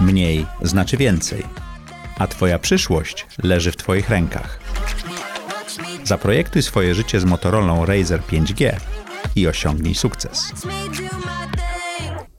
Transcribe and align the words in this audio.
Mniej 0.00 0.46
znaczy 0.62 0.96
więcej, 0.96 1.44
a 2.18 2.26
Twoja 2.26 2.58
przyszłość 2.58 3.26
leży 3.42 3.72
w 3.72 3.76
Twoich 3.76 4.08
rękach. 4.10 4.60
Zaprojektuj 6.04 6.62
swoje 6.62 6.94
życie 6.94 7.20
z 7.20 7.24
Motorola 7.24 7.86
Razer 7.86 8.20
5G 8.20 8.72
i 9.36 9.46
osiągnij 9.46 9.94
sukces. 9.94 10.52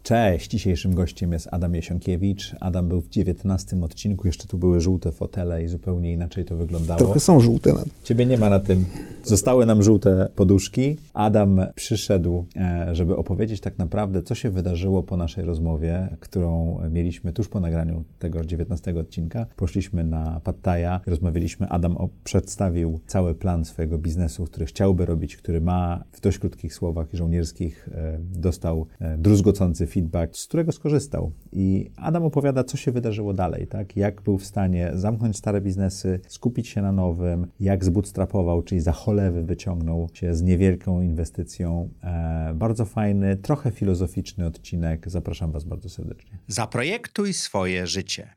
Cześć, 0.09 0.51
dzisiejszym 0.51 0.95
gościem 0.95 1.31
jest 1.31 1.47
Adam 1.51 1.75
Jesionkiewicz. 1.75 2.55
Adam 2.59 2.87
był 2.87 3.01
w 3.01 3.09
19 3.09 3.81
odcinku, 3.81 4.27
jeszcze 4.27 4.47
tu 4.47 4.57
były 4.57 4.81
żółte 4.81 5.11
fotele 5.11 5.63
i 5.63 5.67
zupełnie 5.67 6.13
inaczej 6.13 6.45
to 6.45 6.55
wyglądało. 6.55 6.99
Trochę 6.99 7.19
są 7.19 7.39
żółte. 7.39 7.73
Na... 7.73 7.83
Ciebie 8.03 8.25
nie 8.25 8.37
ma 8.37 8.49
na 8.49 8.59
tym. 8.59 8.85
Zostały 9.23 9.65
nam 9.65 9.83
żółte 9.83 10.29
poduszki. 10.35 10.97
Adam 11.13 11.61
przyszedł, 11.75 12.45
e, 12.55 12.95
żeby 12.95 13.15
opowiedzieć 13.15 13.61
tak 13.61 13.77
naprawdę, 13.77 14.23
co 14.23 14.35
się 14.35 14.49
wydarzyło 14.49 15.03
po 15.03 15.17
naszej 15.17 15.45
rozmowie, 15.45 16.17
którą 16.19 16.79
mieliśmy 16.91 17.33
tuż 17.33 17.47
po 17.47 17.59
nagraniu 17.59 18.03
tego 18.19 18.45
19 18.45 18.99
odcinka. 18.99 19.45
Poszliśmy 19.55 20.03
na 20.03 20.41
Pattaja, 20.43 21.01
rozmawialiśmy. 21.05 21.69
Adam 21.69 21.97
przedstawił 22.23 22.99
cały 23.07 23.35
plan 23.35 23.65
swojego 23.65 23.97
biznesu, 23.97 24.45
który 24.45 24.65
chciałby 24.65 25.05
robić, 25.05 25.37
który 25.37 25.61
ma 25.61 26.03
w 26.11 26.21
dość 26.21 26.39
krótkich 26.39 26.73
słowach 26.73 27.07
żołnierskich 27.13 27.89
e, 27.91 28.17
dostał 28.19 28.85
e, 28.99 29.17
druzgocący 29.17 29.87
film 29.87 29.98
feedback, 29.99 30.37
z 30.37 30.47
którego 30.47 30.71
skorzystał. 30.71 31.31
I 31.51 31.91
Adam 31.97 32.23
opowiada, 32.23 32.63
co 32.63 32.77
się 32.77 32.91
wydarzyło 32.91 33.33
dalej, 33.33 33.67
tak? 33.67 33.97
Jak 33.97 34.21
był 34.21 34.37
w 34.37 34.45
stanie 34.45 34.91
zamknąć 34.93 35.37
stare 35.37 35.61
biznesy, 35.61 36.19
skupić 36.27 36.67
się 36.67 36.81
na 36.81 36.91
nowym, 36.91 37.47
jak 37.59 37.85
zbootstrapował, 37.85 38.61
czyli 38.61 38.81
za 38.81 38.91
cholewy 38.91 39.43
wyciągnął 39.43 40.09
się 40.13 40.35
z 40.35 40.41
niewielką 40.41 41.01
inwestycją. 41.01 41.89
E, 42.03 42.53
bardzo 42.55 42.85
fajny, 42.85 43.35
trochę 43.35 43.71
filozoficzny 43.71 44.45
odcinek. 44.45 45.09
Zapraszam 45.09 45.51
Was 45.51 45.63
bardzo 45.63 45.89
serdecznie. 45.89 46.37
Zaprojektuj 46.47 47.33
swoje 47.33 47.87
życie. 47.87 48.27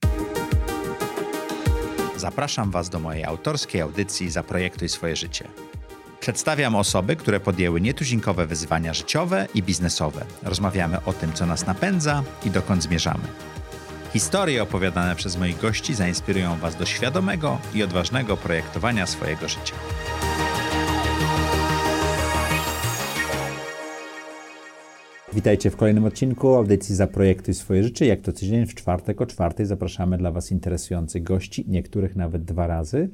Zapraszam 2.16 2.70
Was 2.70 2.90
do 2.90 2.98
mojej 3.00 3.24
autorskiej 3.24 3.80
audycji 3.80 4.30
Zaprojektuj 4.30 4.88
swoje 4.88 5.16
życie. 5.16 5.44
Przedstawiam 6.22 6.74
osoby, 6.74 7.16
które 7.16 7.40
podjęły 7.40 7.80
nietuzinkowe 7.80 8.46
wyzwania 8.46 8.94
życiowe 8.94 9.46
i 9.54 9.62
biznesowe. 9.62 10.24
Rozmawiamy 10.42 11.04
o 11.04 11.12
tym, 11.12 11.32
co 11.32 11.46
nas 11.46 11.66
napędza 11.66 12.22
i 12.44 12.50
dokąd 12.50 12.82
zmierzamy. 12.82 13.24
Historie 14.12 14.62
opowiadane 14.62 15.16
przez 15.16 15.36
moich 15.36 15.60
gości 15.60 15.94
zainspirują 15.94 16.56
Was 16.56 16.76
do 16.76 16.86
świadomego 16.86 17.58
i 17.74 17.82
odważnego 17.82 18.36
projektowania 18.36 19.06
swojego 19.06 19.48
życia. 19.48 19.74
Witajcie 25.32 25.70
w 25.70 25.76
kolejnym 25.76 26.04
odcinku 26.04 26.54
audycji 26.54 26.94
Zaprojektuj 26.94 27.54
swoje 27.54 27.82
życie. 27.82 28.06
Jak 28.06 28.20
to 28.20 28.32
tydzień 28.32 28.66
w 28.66 28.74
czwartek 28.74 29.20
o 29.20 29.26
czwartej 29.26 29.66
zapraszamy 29.66 30.18
dla 30.18 30.30
Was 30.30 30.50
interesujących 30.50 31.22
gości, 31.22 31.64
niektórych 31.68 32.16
nawet 32.16 32.44
dwa 32.44 32.66
razy. 32.66 33.10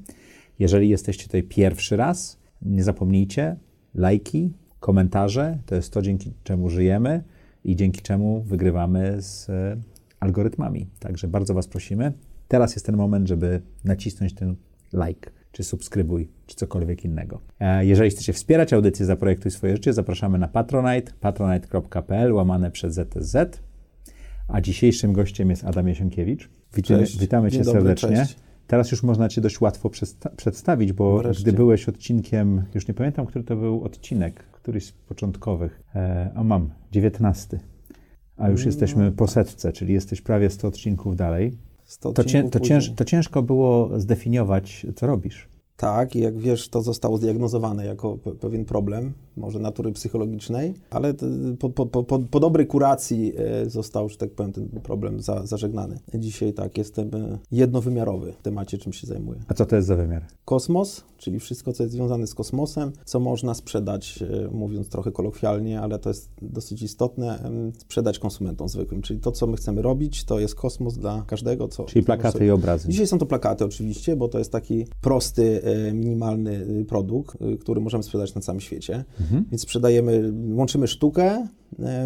Jeżeli 0.59 0.89
jesteście 0.89 1.25
tutaj 1.25 1.43
pierwszy 1.43 1.97
raz, 1.97 2.39
nie 2.63 2.85
zapomnijcie, 2.85 3.57
lajki, 3.95 4.53
komentarze, 4.81 5.59
to 5.67 5.75
jest 5.75 5.93
to, 5.93 6.03
dzięki 6.03 6.33
czemu 6.45 6.71
żyjemy 6.71 7.23
i 7.65 7.77
dzięki 7.77 8.03
czemu 8.03 8.43
wygrywamy 8.43 9.23
z 9.23 9.51
e, 9.51 9.77
algorytmami. 10.21 10.87
Także 11.01 11.29
bardzo 11.29 11.55
Was 11.55 11.69
prosimy. 11.69 12.13
Teraz 12.49 12.75
jest 12.75 12.87
ten 12.87 12.97
moment, 12.97 13.29
żeby 13.29 13.63
nacisnąć 13.85 14.35
ten 14.35 14.57
like, 14.93 15.31
czy 15.53 15.65
subskrybuj, 15.65 16.29
czy 16.47 16.57
cokolwiek 16.57 17.05
innego. 17.05 17.41
E, 17.61 17.87
jeżeli 17.87 18.11
chcecie 18.11 18.33
wspierać 18.33 18.73
audycję 18.73 19.07
Zaprojektuj 19.07 19.51
swoje 19.51 19.77
życie, 19.77 19.93
zapraszamy 19.93 20.39
na 20.39 20.49
Patronite, 20.49 21.13
patronite.pl, 21.21 22.33
łamane 22.33 22.71
przez 22.71 22.95
ZSZ. 22.95 23.63
A 24.49 24.61
dzisiejszym 24.61 25.13
gościem 25.13 25.51
jest 25.51 25.65
Adam 25.65 25.89
Jesionkiewicz. 25.89 26.51
Witamy, 26.75 27.05
witamy 27.21 27.51
Cię 27.51 27.59
dobry, 27.59 27.73
serdecznie. 27.73 28.17
Cześć. 28.17 28.48
Teraz 28.69 28.91
już 28.91 29.03
można 29.03 29.29
Cię 29.29 29.41
dość 29.41 29.61
łatwo 29.61 29.91
przedstawić, 30.37 30.93
bo 30.93 31.19
Wreszcie. 31.19 31.43
gdy 31.43 31.53
byłeś 31.53 31.89
odcinkiem, 31.89 32.65
już 32.75 32.89
nie 32.89 32.95
pamiętam, 32.95 33.27
który 33.27 33.45
to 33.45 33.57
był 33.57 33.85
odcinek, 33.85 34.45
któryś 34.53 34.87
z 34.87 34.93
początkowych, 34.93 35.83
e, 35.95 36.33
o 36.37 36.45
mam, 36.45 36.71
19, 36.93 37.61
a 38.37 38.49
już 38.49 38.61
no, 38.61 38.69
jesteśmy 38.69 39.13
po 39.13 39.25
tak. 39.25 39.35
setce, 39.35 39.73
czyli 39.73 39.95
jesteś 39.95 40.21
prawie 40.21 40.51
100 40.51 40.69
odcinków 40.69 41.17
dalej. 41.17 41.59
100 41.85 42.13
to, 42.13 42.25
cię, 42.25 42.45
to, 42.45 42.61
cięż, 42.61 42.91
to 42.91 43.05
ciężko 43.05 43.43
było 43.43 44.01
zdefiniować, 44.01 44.87
co 44.97 45.07
robisz. 45.07 45.49
Tak, 45.79 46.17
i 46.17 46.21
jak 46.21 46.39
wiesz, 46.39 46.69
to 46.69 46.83
zostało 46.83 47.19
zdiagnozowane 47.19 47.87
jako 47.87 48.19
pewien 48.41 48.65
problem, 48.65 49.13
może 49.37 49.59
natury 49.59 49.93
psychologicznej, 49.93 50.75
ale 50.91 51.15
po, 51.59 51.71
po, 51.71 51.87
po, 51.87 52.19
po 52.19 52.41
dobrej 52.41 52.67
kuracji 52.67 53.33
e, 53.37 53.71
został, 53.71 54.09
że 54.09 54.17
tak 54.17 54.31
powiem, 54.31 54.53
ten 54.53 54.69
problem 54.69 55.23
za, 55.23 55.47
zażegnany. 55.47 55.99
Dzisiaj 56.15 56.53
tak, 56.53 56.79
jestem 56.79 57.15
e, 57.15 57.39
jednowymiarowy 57.53 58.33
w 58.33 58.43
temacie, 58.43 58.79
czym 58.79 58.93
się 58.93 59.07
zajmuję. 59.07 59.41
A 59.49 59.55
co 59.55 59.67
to 59.67 59.77
jest 59.77 59.89
za 59.89 59.97
wymiar? 59.97 60.23
Kosmos, 60.45 61.05
czyli 61.19 61.41
wszystko, 61.41 61.73
co 61.73 61.83
jest 61.83 61.93
związane 61.93 62.27
z 62.27 62.35
kosmosem, 62.35 62.93
co 63.05 63.21
można 63.21 63.55
sprzedać, 63.55 64.23
e, 64.23 64.49
mówiąc 64.51 64.89
trochę 64.89 65.13
kolokwialnie, 65.13 65.81
ale 65.81 65.99
to 65.99 66.11
jest 66.11 66.31
dosyć 66.43 66.83
istotne, 66.83 67.51
sprzedać 67.79 68.19
konsumentom 68.19 68.69
zwykłym. 68.69 69.03
Czyli 69.03 69.21
to, 69.21 69.33
co 69.33 69.47
my 69.47 69.57
chcemy 69.57 69.83
robić, 69.83 70.25
to 70.25 70.39
jest 70.39 70.55
kosmos 70.55 70.95
dla 70.95 71.23
każdego, 71.27 71.69
co... 71.69 71.85
Czyli 71.85 72.05
plakaty 72.05 72.47
i 72.47 72.51
obrazy. 72.51 72.89
Dzisiaj 72.89 73.07
są 73.07 73.19
to 73.19 73.27
plakaty 73.27 73.65
oczywiście, 73.65 74.17
bo 74.17 74.29
to 74.29 74.39
jest 74.39 74.53
taki 74.53 74.87
prosty, 75.01 75.61
minimalny 75.95 76.85
produkt, 76.89 77.39
który 77.61 77.81
możemy 77.81 78.03
sprzedać 78.03 78.35
na 78.35 78.41
całym 78.41 78.61
świecie. 78.61 79.05
Mhm. 79.21 79.45
Więc 79.51 79.63
sprzedajemy, 79.63 80.33
łączymy 80.55 80.89
sztukę 80.89 81.47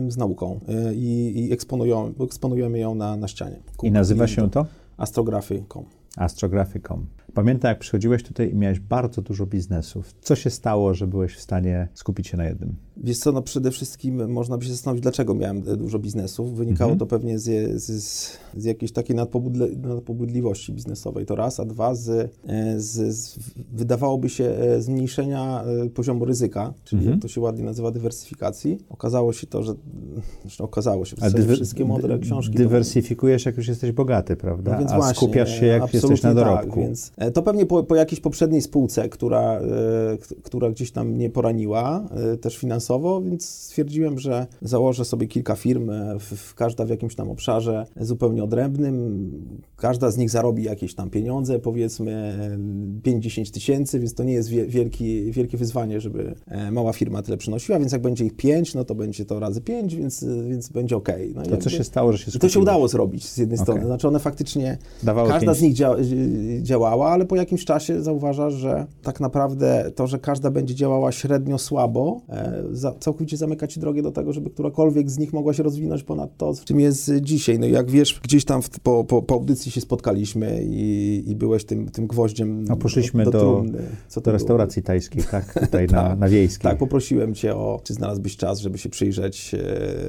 z 0.09 0.17
nauką 0.17 0.61
e, 0.69 0.95
i, 0.95 1.39
i 1.41 1.53
eksponują, 1.53 2.13
eksponujemy 2.21 2.79
ją 2.79 2.95
na, 2.95 3.17
na 3.17 3.29
ścianie. 3.29 3.61
I 3.83 3.91
nazywa 3.91 4.27
się 4.27 4.51
to? 4.51 4.67
Astrography.com. 4.97 5.85
Astrography.com. 6.17 7.07
Pamiętam, 7.35 7.69
jak 7.69 7.79
przychodziłeś 7.79 8.23
tutaj 8.23 8.51
i 8.51 8.55
miałeś 8.55 8.81
bardzo 8.81 9.23
dużo 9.23 9.47
biznesów. 9.47 10.15
Co 10.21 10.37
się 10.37 10.51
stało, 10.51 10.95
że 10.95 11.07
byłeś 11.07 11.35
w 11.35 11.41
stanie 11.41 11.89
skupić 11.95 12.27
się 12.27 12.37
na 12.37 12.45
jednym? 12.45 12.75
Wiesz 12.97 13.19
co, 13.19 13.33
no 13.33 13.43
przede 13.43 13.71
wszystkim 13.71 14.33
można 14.33 14.59
by 14.59 14.65
się 14.65 14.71
zastanowić, 14.71 15.03
dlaczego 15.03 15.35
miałem 15.35 15.63
dużo 15.63 15.99
biznesów. 15.99 16.57
Wynikało 16.57 16.93
mhm. 16.93 16.99
to 16.99 17.07
pewnie 17.07 17.39
z, 17.39 17.83
z, 17.83 18.39
z 18.57 18.65
jakiejś 18.65 18.93
takiej 18.93 19.17
nadpobudliwości 19.17 20.73
biznesowej, 20.73 21.27
to 21.27 21.35
raz, 21.35 21.61
a 21.61 21.65
dwa, 21.65 21.95
z, 21.95 22.33
z, 22.77 23.15
z 23.17 23.39
wydawałoby 23.73 24.29
się 24.29 24.45
e, 24.45 24.83
zmniejszenia 24.83 25.65
e, 25.65 25.89
poziomu 25.89 26.25
ryzyka, 26.25 26.75
czyli 26.85 27.01
mhm. 27.01 27.15
jak 27.15 27.23
to 27.23 27.29
się 27.29 27.41
ładnie 27.41 27.65
nazywa 27.65 27.91
dywersyfikacji. 27.91 28.79
Okazało 28.89 29.33
się 29.33 29.47
to, 29.47 29.63
że, 29.63 29.75
zresztą 30.43 30.65
okazało 30.65 31.05
się, 31.05 31.17
że 31.37 31.55
wszystkie 31.55 31.85
mądre 31.85 32.19
książki... 32.19 32.55
Dywersyfikujesz, 32.55 33.47
jak 33.47 33.57
już 33.57 33.69
jesteś 33.69 33.93
bogaty, 33.93 34.37
prawda? 34.37 34.81
No 34.81 34.87
a 34.91 34.97
właśnie, 34.97 35.15
skupiasz 35.15 35.61
się, 35.61 35.67
jak 35.67 35.95
jesteś 35.95 36.23
na 36.23 36.35
dorobku. 36.35 36.67
Tak, 36.67 36.79
więc 36.79 37.13
e, 37.17 37.22
to 37.31 37.43
pewnie 37.43 37.67
po, 37.67 37.83
po 37.83 37.97
jakiejś 37.97 38.21
poprzedniej 38.21 38.63
spółce, 38.63 39.09
która, 39.09 39.61
która 40.43 40.71
gdzieś 40.71 40.93
tam 40.93 41.09
mnie 41.09 41.31
poraniła, 41.31 42.09
też 42.41 42.57
finansowo, 42.57 43.23
więc 43.23 43.49
stwierdziłem, 43.49 44.19
że 44.19 44.47
założę 44.63 45.05
sobie 45.05 45.27
kilka 45.27 45.57
firm, 45.57 45.91
e, 45.91 46.19
w, 46.19 46.23
w, 46.23 46.55
każda 46.55 46.85
w 46.85 46.89
jakimś 46.89 47.15
tam 47.15 47.31
obszarze 47.31 47.87
zupełnie 48.01 48.45
odrębnym. 48.45 49.31
Każda 49.77 50.11
z 50.11 50.17
nich 50.17 50.31
zarobi 50.31 50.63
jakieś 50.63 50.95
tam 50.95 51.11
pieniądze, 51.11 51.59
powiedzmy 51.59 52.39
5-10 53.03 53.51
tysięcy, 53.51 53.99
więc 53.99 54.15
to 54.15 54.25
nie 54.25 54.33
jest 54.33 54.49
wielki, 54.49 55.33
wielkie 55.33 55.57
wyzwanie, 55.57 56.01
żeby 56.01 56.35
e, 56.47 56.71
mała 56.71 56.93
firma 56.93 57.23
tyle 57.23 57.37
przynosiła, 57.37 57.79
więc 57.79 57.93
jak 57.93 58.03
będzie 58.03 58.25
ich 58.25 58.37
5, 58.37 58.75
no 58.75 58.85
to 58.85 58.95
będzie 58.95 59.25
to 59.25 59.41
razy 59.41 59.61
5, 59.61 59.95
więc, 59.95 60.25
więc 60.49 60.69
będzie 60.69 60.97
ok. 60.97 61.09
No 61.35 61.43
to 61.43 61.51
jakby, 61.51 61.65
co 61.65 61.71
się 61.71 61.85
stało, 61.85 62.13
że 62.13 62.19
się 62.19 62.31
skupiłeś? 62.31 62.53
To 62.53 62.55
się 62.55 62.61
udało 62.61 62.89
zrobić 62.89 63.29
z 63.29 63.39
jednej 63.39 63.59
okay. 63.59 63.65
strony. 63.65 63.87
Znaczy 63.87 64.09
one 64.09 64.19
faktycznie, 64.19 64.79
Dawały 65.03 65.29
każda 65.29 65.47
pięć. 65.47 65.59
z 65.59 65.63
nich 65.63 65.75
dzia 65.75 65.97
działała, 66.63 67.12
ale 67.13 67.25
po 67.25 67.37
jakimś 67.37 67.65
czasie 67.65 68.03
zauważasz, 68.03 68.55
że 68.55 68.87
tak 69.03 69.21
naprawdę 69.21 69.91
to, 69.95 70.07
że 70.07 70.19
każda 70.19 70.51
będzie 70.51 70.75
działała 70.75 71.13
średnio 71.13 71.59
słabo, 71.59 72.21
e, 72.29 72.63
za, 72.73 72.93
całkowicie 72.93 73.37
zamyka 73.37 73.67
ci 73.67 73.81
drogę 73.81 74.03
do 74.03 74.13
tego, 74.13 74.33
żeby 74.33 74.51
którakolwiek 74.51 75.11
z 75.11 75.19
nich 75.19 75.33
mogła 75.33 75.53
się 75.53 75.63
rozwinąć 75.63 76.03
ponad 76.03 76.37
to, 76.37 76.53
czym 76.65 76.81
jest 76.81 77.13
dzisiaj. 77.21 77.59
No 77.59 77.67
jak 77.67 77.91
wiesz, 77.91 78.21
gdzieś 78.23 78.45
tam 78.45 78.63
w, 78.63 78.71
po, 78.71 79.05
po, 79.05 79.23
po, 79.23 79.35
audycji 79.35 79.73
się 79.73 79.81
spotkaliśmy 79.81 80.63
i, 80.65 81.23
i 81.27 81.37
byłeś 81.37 81.65
tym, 81.65 81.89
tym 81.89 82.07
gwoździem 82.07 82.65
No 82.65 82.77
poszliśmy 82.77 83.25
do, 83.25 83.31
do. 83.31 83.65
Co 84.09 84.21
do 84.21 84.33
restauracji 84.33 84.83
tajskiej, 84.83 85.23
tak? 85.31 85.61
Tutaj 85.61 85.87
na, 85.93 86.03
tak. 86.03 86.19
na 86.19 86.29
Wiejskiej. 86.29 86.63
Tak, 86.63 86.79
poprosiłem 86.79 87.35
cię 87.35 87.55
o, 87.55 87.81
czy 87.85 87.95
znalazłbyś 87.95 88.37
czas, 88.37 88.61
żeby 88.61 88.79
się 88.79 88.89
przyjrzeć. 88.89 89.55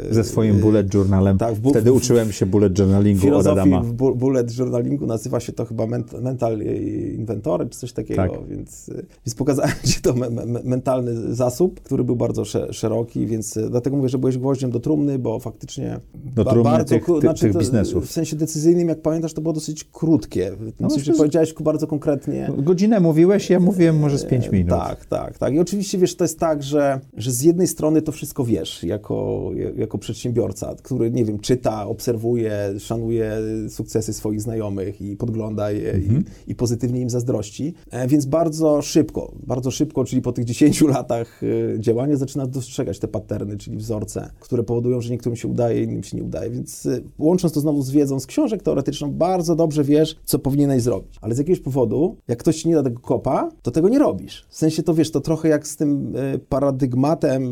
E, 0.09 0.13
Ze 0.13 0.23
swoim 0.23 0.59
bullet 0.59 0.93
journalem. 0.93 1.37
Tak, 1.37 1.55
bu- 1.55 1.69
Wtedy 1.69 1.93
uczyłem 1.93 2.31
się 2.31 2.45
bullet 2.45 2.79
journalingu 2.79 3.35
od 3.35 3.47
Adama. 3.47 3.81
w 3.81 3.93
bullet 3.93 4.57
journalingu 4.57 5.05
nazywa 5.05 5.39
się 5.39 5.53
to 5.53 5.65
chyba 5.65 5.87
mental 6.21 6.59
inventory, 6.93 7.69
czy 7.69 7.79
coś 7.79 7.93
takiego, 7.93 8.21
tak. 8.21 8.47
więc, 8.47 8.91
więc 9.25 9.35
pokazałem 9.35 9.73
ci 9.93 10.01
to 10.01 10.13
me, 10.13 10.29
me, 10.29 10.45
mentalny 10.63 11.35
zasób, 11.35 11.79
który 11.79 12.03
był 12.03 12.15
bardzo 12.15 12.43
szeroki, 12.71 13.27
więc 13.27 13.57
e, 13.57 13.69
dlatego 13.69 13.97
mówię, 13.97 14.09
że 14.09 14.17
byłeś 14.17 14.37
gwoździem 14.37 14.71
do 14.71 14.79
trumny, 14.79 15.19
bo 15.19 15.39
faktycznie 15.39 15.99
do 16.35 16.45
trumny 16.45 16.63
bardzo, 16.63 16.95
tych, 16.95 17.05
ty, 17.05 17.19
znaczy, 17.19 17.41
tych 17.41 17.57
biznesów. 17.57 18.07
W 18.07 18.11
sensie 18.11 18.35
decyzyjnym, 18.35 18.89
jak 18.89 19.01
pamiętasz, 19.01 19.33
to 19.33 19.41
było 19.41 19.53
dosyć 19.53 19.83
krótkie. 19.83 20.51
No, 20.79 20.89
w 20.89 20.91
sensie, 20.91 21.13
powiedziałeś 21.13 21.53
bardzo 21.53 21.87
konkretnie. 21.87 22.51
Godzinę 22.57 22.99
mówiłeś, 22.99 23.49
ja 23.49 23.59
mówiłem 23.59 23.99
może 23.99 24.17
z 24.17 24.25
pięć 24.25 24.51
minut. 24.51 24.69
Tak, 24.69 25.05
tak, 25.05 25.37
tak. 25.37 25.53
I 25.53 25.59
oczywiście, 25.59 25.97
wiesz, 25.97 26.15
to 26.15 26.23
jest 26.23 26.39
tak, 26.39 26.63
że, 26.63 26.99
że 27.17 27.31
z 27.31 27.41
jednej 27.41 27.67
strony 27.67 28.01
to 28.01 28.11
wszystko 28.11 28.45
wiesz, 28.45 28.83
jako, 28.83 29.49
jako 29.75 29.97
przedsiębiorca, 29.97 30.75
który, 30.83 31.11
nie 31.11 31.25
wiem, 31.25 31.39
czyta, 31.39 31.87
obserwuje, 31.87 32.73
szanuje 32.79 33.31
sukcesy 33.69 34.13
swoich 34.13 34.41
znajomych 34.41 35.01
i 35.01 35.15
podgląda 35.15 35.71
je 35.71 35.91
mhm. 35.91 36.23
i, 36.47 36.51
i, 36.51 36.55
pozytywnie 36.55 36.82
im 36.91 37.09
zazdrości. 37.09 37.73
E, 37.91 38.07
więc 38.07 38.25
bardzo 38.25 38.81
szybko, 38.81 39.31
bardzo 39.47 39.71
szybko, 39.71 40.05
czyli 40.05 40.21
po 40.21 40.31
tych 40.31 40.45
10 40.45 40.81
latach 40.81 41.41
e, 41.43 41.79
działania 41.79 42.15
zaczyna 42.15 42.47
dostrzegać 42.47 42.99
te 42.99 43.07
paterny, 43.07 43.57
czyli 43.57 43.77
wzorce, 43.77 44.29
które 44.39 44.63
powodują, 44.63 45.01
że 45.01 45.09
niektórym 45.09 45.35
się 45.35 45.47
udaje, 45.47 45.83
innym 45.83 46.03
się 46.03 46.17
nie 46.17 46.23
udaje. 46.23 46.49
Więc 46.49 46.85
e, 46.85 46.99
łącząc 47.19 47.53
to 47.53 47.59
znowu 47.59 47.81
z 47.81 47.91
wiedzą 47.91 48.19
z 48.19 48.25
książek 48.25 48.63
teoretyczną, 48.63 49.11
bardzo 49.11 49.55
dobrze 49.55 49.83
wiesz, 49.83 50.15
co 50.25 50.39
powinieneś 50.39 50.81
zrobić. 50.81 51.15
Ale 51.21 51.35
z 51.35 51.37
jakiegoś 51.37 51.59
powodu, 51.59 52.15
jak 52.27 52.39
ktoś 52.39 52.61
ci 52.61 52.69
nie 52.69 52.75
da 52.75 52.83
tego 52.83 52.99
kopa, 52.99 53.51
to 53.61 53.71
tego 53.71 53.89
nie 53.89 53.99
robisz. 53.99 54.45
W 54.49 54.57
sensie 54.57 54.83
to 54.83 54.93
wiesz, 54.93 55.11
to 55.11 55.21
trochę 55.21 55.49
jak 55.49 55.67
z 55.67 55.75
tym 55.75 56.13
paradygmatem 56.49 57.51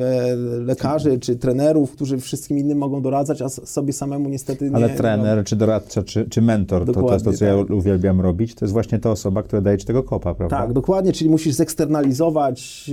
lekarzy 0.65 1.19
czy 1.19 1.35
trenerów, 1.35 1.91
którzy 1.91 2.17
wszystkim 2.17 2.57
innym 2.57 2.77
mogą 2.77 3.01
doradzać, 3.01 3.41
a 3.41 3.49
sobie 3.49 3.93
samemu 3.93 4.29
niestety 4.29 4.69
nie. 4.69 4.75
Ale 4.75 4.89
trener, 4.89 5.43
czy 5.43 5.55
doradca, 5.55 6.03
czy, 6.03 6.29
czy 6.29 6.41
mentor, 6.41 6.85
to, 6.85 6.93
to 6.93 7.13
jest 7.13 7.25
to, 7.25 7.33
co 7.33 7.39
tak. 7.39 7.69
ja 7.69 7.75
uwielbiam 7.75 8.21
robić, 8.21 8.55
to 8.55 8.65
jest 8.65 8.73
właśnie 8.73 8.99
ta 8.99 9.11
osoba, 9.21 9.43
która 9.43 9.61
daje 9.61 9.77
ci 9.77 9.85
tego 9.85 10.03
kopa, 10.03 10.33
prawda? 10.35 10.57
Tak, 10.57 10.73
dokładnie, 10.73 11.13
czyli 11.13 11.29
musisz 11.29 11.53
zeksternalizować 11.53 12.91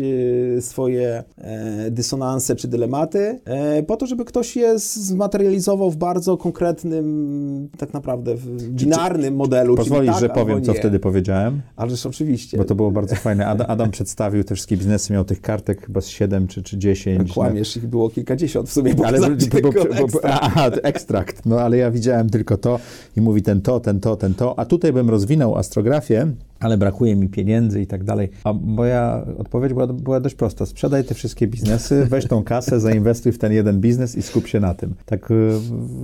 e, 0.56 0.62
swoje 0.62 1.24
e, 1.38 1.90
dysonanse 1.90 2.56
czy 2.56 2.68
dylematy, 2.68 3.40
e, 3.44 3.82
po 3.82 3.96
to, 3.96 4.06
żeby 4.06 4.24
ktoś 4.24 4.56
je 4.56 4.78
zmaterializował 4.78 5.90
w 5.90 5.96
bardzo 5.96 6.36
konkretnym, 6.36 7.68
tak 7.78 7.94
naprawdę, 7.94 8.34
w 8.34 8.68
binarnym 8.68 9.36
modelu. 9.36 9.76
Pozwolisz, 9.76 10.12
tak, 10.12 10.20
że 10.20 10.28
powiem, 10.28 10.62
co 10.62 10.74
wtedy 10.74 10.98
powiedziałem? 10.98 11.60
Ależ 11.76 12.06
oczywiście. 12.06 12.58
Bo 12.58 12.64
to 12.64 12.74
było 12.74 12.90
bardzo 12.90 13.16
fajne. 13.16 13.46
Adam, 13.46 13.66
Adam 13.70 13.90
przedstawił 13.90 14.44
te 14.44 14.54
wszystkie 14.54 14.76
biznesy, 14.76 15.12
miał 15.12 15.24
tych 15.24 15.40
kartek 15.40 15.86
chyba 15.86 16.00
z 16.00 16.08
7 16.08 16.46
czy, 16.46 16.62
czy 16.62 16.78
10. 16.78 17.32
Kłamiesz, 17.32 17.76
no. 17.76 17.82
ich 17.82 17.88
było 17.88 18.10
kilkadziesiąt 18.10 18.68
w 18.68 18.72
sumie. 18.72 18.94
Ale 19.04 19.20
bo, 19.20 19.72
bo, 19.72 20.08
bo, 20.12 20.20
aha, 20.24 20.70
ekstrakt. 20.82 21.46
No 21.46 21.60
ale 21.60 21.76
ja 21.76 21.90
widziałem 21.90 22.30
tylko 22.30 22.56
to 22.56 22.80
i 23.16 23.20
mówi 23.20 23.42
ten 23.42 23.60
to, 23.60 23.80
ten 23.80 24.00
to, 24.00 24.16
ten 24.16 24.34
to, 24.34 24.58
a 24.58 24.64
tutaj 24.64 24.92
bym 24.92 25.10
rozwinął 25.10 25.56
astrografię 25.56 26.07
Yeah. 26.08 26.47
Ale 26.60 26.78
brakuje 26.78 27.16
mi 27.16 27.28
pieniędzy 27.28 27.82
i 27.82 27.86
tak 27.86 28.04
dalej. 28.04 28.28
A 28.44 28.52
moja 28.52 29.26
odpowiedź 29.38 29.72
była, 29.72 29.86
była, 29.86 30.20
dość 30.20 30.34
prosta. 30.34 30.66
Sprzedaj 30.66 31.04
te 31.04 31.14
wszystkie 31.14 31.46
biznesy, 31.46 32.06
weź 32.10 32.26
tą 32.26 32.44
kasę, 32.44 32.80
zainwestuj 32.80 33.32
w 33.32 33.38
ten 33.38 33.52
jeden 33.52 33.80
biznes 33.80 34.16
i 34.16 34.22
skup 34.22 34.46
się 34.46 34.60
na 34.60 34.74
tym. 34.74 34.94
Tak 35.06 35.30
y, 35.30 35.50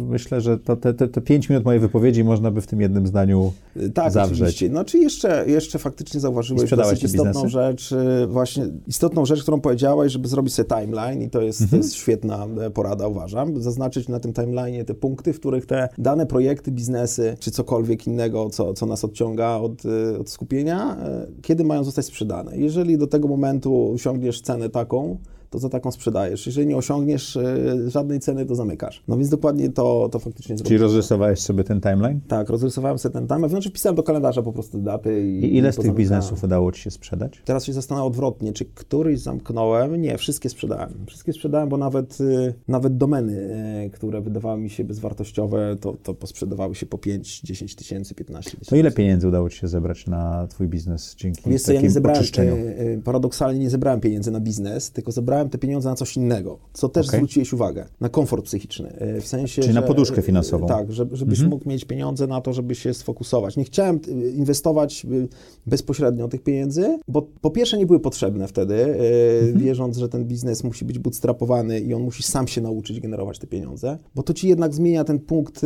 myślę, 0.09 0.41
że 0.41 0.59
to, 0.59 0.77
te, 0.77 0.95
te, 0.95 1.09
te 1.09 1.21
pięć 1.21 1.49
minut 1.49 1.65
mojej 1.65 1.81
wypowiedzi 1.81 2.25
można 2.25 2.51
by 2.51 2.61
w 2.61 2.67
tym 2.67 2.81
jednym 2.81 3.07
zdaniu 3.07 3.53
tak, 3.95 4.13
zawrzeć. 4.13 4.41
Oczywiście. 4.41 4.69
No 4.69 4.85
czy 4.85 4.99
jeszcze, 4.99 5.45
jeszcze 5.47 5.79
faktycznie 5.79 6.21
zauważyłeś 6.21 6.71
dosyć 6.71 7.03
istotną 7.03 7.33
biznesy? 7.33 7.49
rzecz, 7.49 7.93
y, 7.93 8.27
właśnie 8.27 8.67
istotną 8.87 9.27
rzecz, 9.27 9.43
którą 9.43 9.61
powiedziałeś, 9.61 10.13
żeby 10.13 10.29
zrobić 10.29 10.55
sobie 10.55 10.69
timeline 10.69 11.23
i 11.23 11.31
to 11.31 11.41
jest, 11.41 11.61
mhm. 11.61 11.71
to 11.71 11.87
jest 11.87 11.97
świetna 11.97 12.47
e, 12.61 12.71
porada, 12.71 13.09
uważam. 13.09 13.63
Zaznaczyć 13.63 14.09
na 14.09 14.21
tym 14.21 14.33
timeline 14.33 14.85
te 14.85 14.95
punkty, 14.95 15.33
w 15.33 15.41
których 15.41 15.67
te 15.67 15.89
dane 15.99 16.27
projekty, 16.27 16.71
biznesy, 16.71 17.37
czy 17.41 17.51
cokolwiek 17.51 18.07
innego, 18.07 18.51
co, 18.51 18.75
co 18.75 18.87
nas 18.87 19.05
odciąga 19.05 19.57
od, 19.57 19.85
y, 19.85 20.19
od 20.19 20.31
skupienia, 20.31 20.44
e, 21.03 21.27
kiedy 21.43 21.65
mają 21.65 21.85
zostać 21.85 22.07
sprzedane. 22.07 22.57
Jeżeli 22.57 22.99
do 22.99 23.07
tego 23.07 23.29
momentu 23.29 23.93
osiągniesz 23.95 24.41
cenę 24.41 24.69
taką, 24.69 25.19
to 25.51 25.59
za 25.59 25.69
taką 25.69 25.91
sprzedajesz. 25.91 26.47
Jeżeli 26.47 26.67
nie 26.67 26.77
osiągniesz 26.77 27.37
e, 27.37 27.91
żadnej 27.91 28.21
ceny, 28.21 28.47
to 28.47 28.55
zamykasz. 28.55 29.03
No 29.09 29.17
więc 29.17 29.29
dokładnie 29.29 29.71
to, 29.71 30.09
to 30.13 30.19
faktycznie 30.19 30.57
zrobiłem. 30.57 30.69
Czyli 30.69 30.83
rozrysowałeś 30.83 31.41
sobie 31.41 31.65
ten 31.65 31.81
timeline? 31.81 32.21
Tak, 32.29 32.49
rozrysowałem 32.49 32.99
sobie 32.99 33.13
ten 33.13 33.27
timeline. 33.27 33.51
Znaczy 33.51 33.71
wpisałem 33.71 33.97
do 33.97 34.03
kalendarza 34.03 34.43
po 34.43 34.53
prostu 34.53 34.79
daty. 34.79 35.23
I, 35.31 35.45
I 35.45 35.57
ile 35.57 35.73
z 35.73 35.77
tych 35.77 35.95
biznesów 35.95 36.45
udało 36.45 36.73
Ci 36.73 36.83
się 36.83 36.91
sprzedać? 36.91 37.43
Teraz 37.45 37.65
się 37.65 37.73
zastanawiam 37.73 38.07
odwrotnie, 38.07 38.53
czy 38.53 38.65
któryś 38.65 39.21
zamknąłem? 39.21 40.03
Nie, 40.03 40.19
wszystkie 40.19 40.49
sprzedałem. 40.49 40.91
Wszystkie 41.07 41.33
sprzedałem, 41.33 41.69
bo 41.69 41.77
nawet, 41.77 42.21
y, 42.21 42.55
nawet 42.69 42.97
domeny, 42.97 43.33
y, 43.87 43.91
które 43.91 44.21
wydawały 44.21 44.61
mi 44.61 44.71
się 44.71 44.85
bezwartościowe, 44.85 45.77
to, 45.81 45.97
to 46.03 46.15
posprzedawały 46.15 46.75
się 46.75 46.87
po 46.87 46.99
5, 46.99 47.41
10 47.41 47.75
tysięcy, 47.75 48.15
15 48.15 48.51
tysięcy. 48.51 48.71
To 48.71 48.77
ile 48.77 48.91
pieniędzy 48.91 49.29
udało 49.29 49.51
Ci 49.51 49.59
się 49.59 49.69
zebrać 49.69 50.07
na 50.07 50.47
Twój 50.47 50.69
biznes 50.69 51.15
dzięki 51.19 51.51
Wiesz 51.51 51.63
co, 51.63 51.67
takim 51.67 51.83
ja 51.83 51.83
nie 51.83 51.91
zebrałem, 51.91 52.25
paradoksalnie 53.05 53.61
nie 53.61 53.71
zebrałem 53.71 54.01
pieniędzy 54.01 54.31
na 54.31 54.41
biznes, 54.41 54.91
tylko 54.91 55.13
zebrałem 55.13 55.44
te 55.49 55.59
pieniądze 55.59 55.89
na 55.89 55.95
coś 55.95 56.17
innego, 56.17 56.59
co 56.73 56.89
też 56.89 57.07
okay. 57.09 57.19
zwróciłeś 57.19 57.53
uwagę, 57.53 57.87
na 58.01 58.09
komfort 58.09 58.45
psychiczny. 58.45 58.89
E, 58.89 59.21
w 59.21 59.27
sensie, 59.27 59.63
Czyli 59.63 59.75
że, 59.75 59.81
na 59.81 59.87
poduszkę 59.87 60.23
finansową. 60.23 60.67
Tak, 60.67 60.93
żeby, 60.93 61.17
żebyś 61.17 61.39
mhm. 61.39 61.51
mógł 61.51 61.69
mieć 61.69 61.85
pieniądze 61.85 62.27
na 62.27 62.41
to, 62.41 62.53
żeby 62.53 62.75
się 62.75 62.95
sfokusować. 62.95 63.57
Nie 63.57 63.65
chciałem 63.65 64.01
e, 64.09 64.29
inwestować 64.29 65.05
e, 65.05 65.09
bezpośrednio 65.67 66.29
tych 66.29 66.43
pieniędzy, 66.43 66.99
bo 67.09 67.23
po 67.41 67.51
pierwsze 67.51 67.79
nie 67.79 67.87
były 67.87 68.01
potrzebne 68.01 68.49
wtedy, 68.49 68.85
mhm. 68.85 69.59
wierząc, 69.59 69.97
że 69.97 70.09
ten 70.09 70.25
biznes 70.25 70.65
musi 70.65 70.85
być 70.85 70.99
bootstrapowany 70.99 71.81
i 71.81 71.95
on 71.95 72.03
musi 72.03 72.23
sam 72.23 72.49
się 72.49 72.61
nauczyć 72.61 73.01
generować 73.01 73.39
te 73.39 73.47
pieniądze, 73.47 73.99
bo 74.15 74.23
to 74.23 74.35
ci 74.35 74.49
jednak 74.49 74.75
zmienia 74.75 75.05
ten 75.05 75.19
punkt 75.19 75.61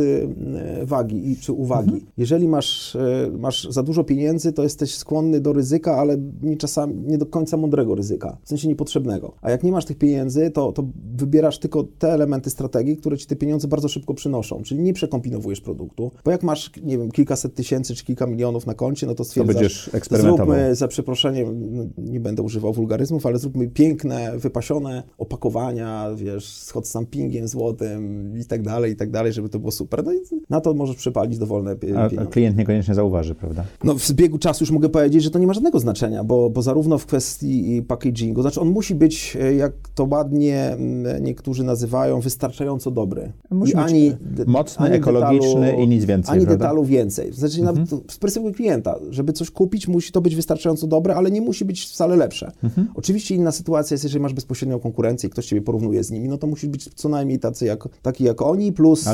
wagi 0.83 1.37
czy 1.41 1.53
uwagi. 1.53 1.93
Mhm. 1.93 2.11
Jeżeli 2.17 2.47
masz, 2.47 2.97
masz 3.37 3.67
za 3.69 3.83
dużo 3.83 4.03
pieniędzy, 4.03 4.53
to 4.53 4.63
jesteś 4.63 4.95
skłonny 4.95 5.41
do 5.41 5.53
ryzyka, 5.53 5.95
ale 5.95 6.17
nie 6.41 6.57
czasami 6.57 6.95
nie 7.07 7.17
do 7.17 7.25
końca 7.25 7.57
mądrego 7.57 7.95
ryzyka, 7.95 8.37
w 8.43 8.49
sensie 8.49 8.67
niepotrzebnego. 8.67 9.33
A 9.41 9.51
jak 9.51 9.58
nie 9.63 9.71
masz 9.71 9.85
tych 9.85 9.97
pieniędzy, 9.97 10.51
to, 10.51 10.71
to 10.71 10.85
wybierasz 11.15 11.59
tylko 11.59 11.83
te 11.83 12.13
elementy 12.13 12.49
strategii, 12.49 12.97
które 12.97 13.17
ci 13.17 13.25
te 13.25 13.35
pieniądze 13.35 13.67
bardzo 13.67 13.87
szybko 13.87 14.13
przynoszą, 14.13 14.63
czyli 14.63 14.81
nie 14.81 14.93
przekombinowujesz 14.93 15.61
produktu, 15.61 16.11
bo 16.25 16.31
jak 16.31 16.43
masz, 16.43 16.71
nie 16.83 16.97
wiem, 16.97 17.11
kilkaset 17.11 17.55
tysięcy 17.55 17.95
czy 17.95 18.05
kilka 18.05 18.27
milionów 18.27 18.65
na 18.65 18.73
koncie, 18.73 19.07
no 19.07 19.15
to 19.15 19.23
stwierdzasz, 19.23 19.89
to 20.09 20.17
zróbmy, 20.17 20.75
za 20.75 20.87
przeproszeniem, 20.87 21.75
no, 21.75 21.83
nie 21.97 22.19
będę 22.19 22.43
używał 22.43 22.73
wulgaryzmów, 22.73 23.25
ale 23.25 23.39
zróbmy 23.39 23.67
piękne, 23.67 24.37
wypasione 24.37 25.03
opakowania, 25.17 26.09
wiesz, 26.15 26.45
z 26.45 26.71
hot 26.71 26.87
stampingiem 26.87 27.47
złotym 27.47 28.33
i 28.37 28.45
tak 28.45 28.61
dalej, 28.61 28.91
i 28.91 28.95
tak 28.95 29.11
dalej, 29.11 29.33
żeby 29.33 29.49
to 29.49 29.59
było 29.59 29.71
super. 29.71 30.03
No 30.05 30.13
i 30.13 30.17
na 30.49 30.61
to 30.61 30.73
możesz 30.73 30.95
przepalić 30.95 31.37
dowolne 31.37 31.75
pieniądze. 31.75 32.21
A, 32.21 32.25
klient 32.25 32.57
niekoniecznie 32.57 32.93
zauważy, 32.93 33.35
prawda? 33.35 33.63
No 33.83 33.93
w 33.93 34.05
zbiegu 34.05 34.37
czasu 34.37 34.63
już 34.63 34.71
mogę 34.71 34.89
powiedzieć, 34.89 35.23
że 35.23 35.31
to 35.31 35.39
nie 35.39 35.47
ma 35.47 35.53
żadnego 35.53 35.79
znaczenia, 35.79 36.23
bo, 36.23 36.49
bo 36.49 36.61
zarówno 36.61 36.97
w 36.97 37.05
kwestii 37.05 37.83
packagingu, 37.87 38.41
znaczy 38.41 38.61
on 38.61 38.69
musi 38.69 38.95
być, 38.95 39.37
e, 39.41 39.48
jak 39.55 39.73
to 39.95 40.07
ładnie 40.11 40.71
mm, 40.71 41.23
niektórzy 41.23 41.63
nazywają, 41.63 42.19
wystarczająco 42.19 42.91
dobry. 42.91 43.31
Musi 43.51 43.73
I 43.73 43.75
ani, 43.75 44.15
mocny, 44.47 44.85
ani 44.85 44.95
ekologiczny 44.95 45.61
detalu, 45.61 45.83
i 45.83 45.87
nic 45.87 46.05
więcej. 46.05 46.33
Ani 46.33 46.45
prawda? 46.45 46.65
detalu 46.65 46.85
więcej. 46.85 47.33
Znaczy, 47.33 47.61
mhm. 47.61 47.87
z 47.87 48.17
perspektywy 48.17 48.53
klienta, 48.53 48.95
żeby 49.09 49.33
coś 49.33 49.51
kupić, 49.51 49.87
musi 49.87 50.11
to 50.11 50.21
być 50.21 50.35
wystarczająco 50.35 50.87
dobre, 50.87 51.15
ale 51.15 51.31
nie 51.31 51.41
musi 51.41 51.65
być 51.65 51.85
wcale 51.85 52.15
lepsze. 52.15 52.51
Mhm. 52.63 52.87
Oczywiście 52.95 53.35
inna 53.35 53.51
sytuacja 53.51 53.93
jest, 53.93 54.03
jeżeli 54.03 54.21
masz 54.21 54.33
bezpośrednią 54.33 54.79
konkurencję 54.79 55.27
i 55.27 55.31
ktoś 55.31 55.45
ciebie 55.45 55.61
porównuje 55.61 56.03
z 56.03 56.11
nimi, 56.11 56.29
no 56.29 56.37
to 56.37 56.47
musisz 56.47 56.69
być 56.69 56.93
co 56.93 57.09
najmniej 57.09 57.39
tacy 57.39 57.65
jak, 57.65 57.87
taki 58.01 58.23
jak 58.23 58.41
oni, 58.41 58.73
plus, 58.73 59.05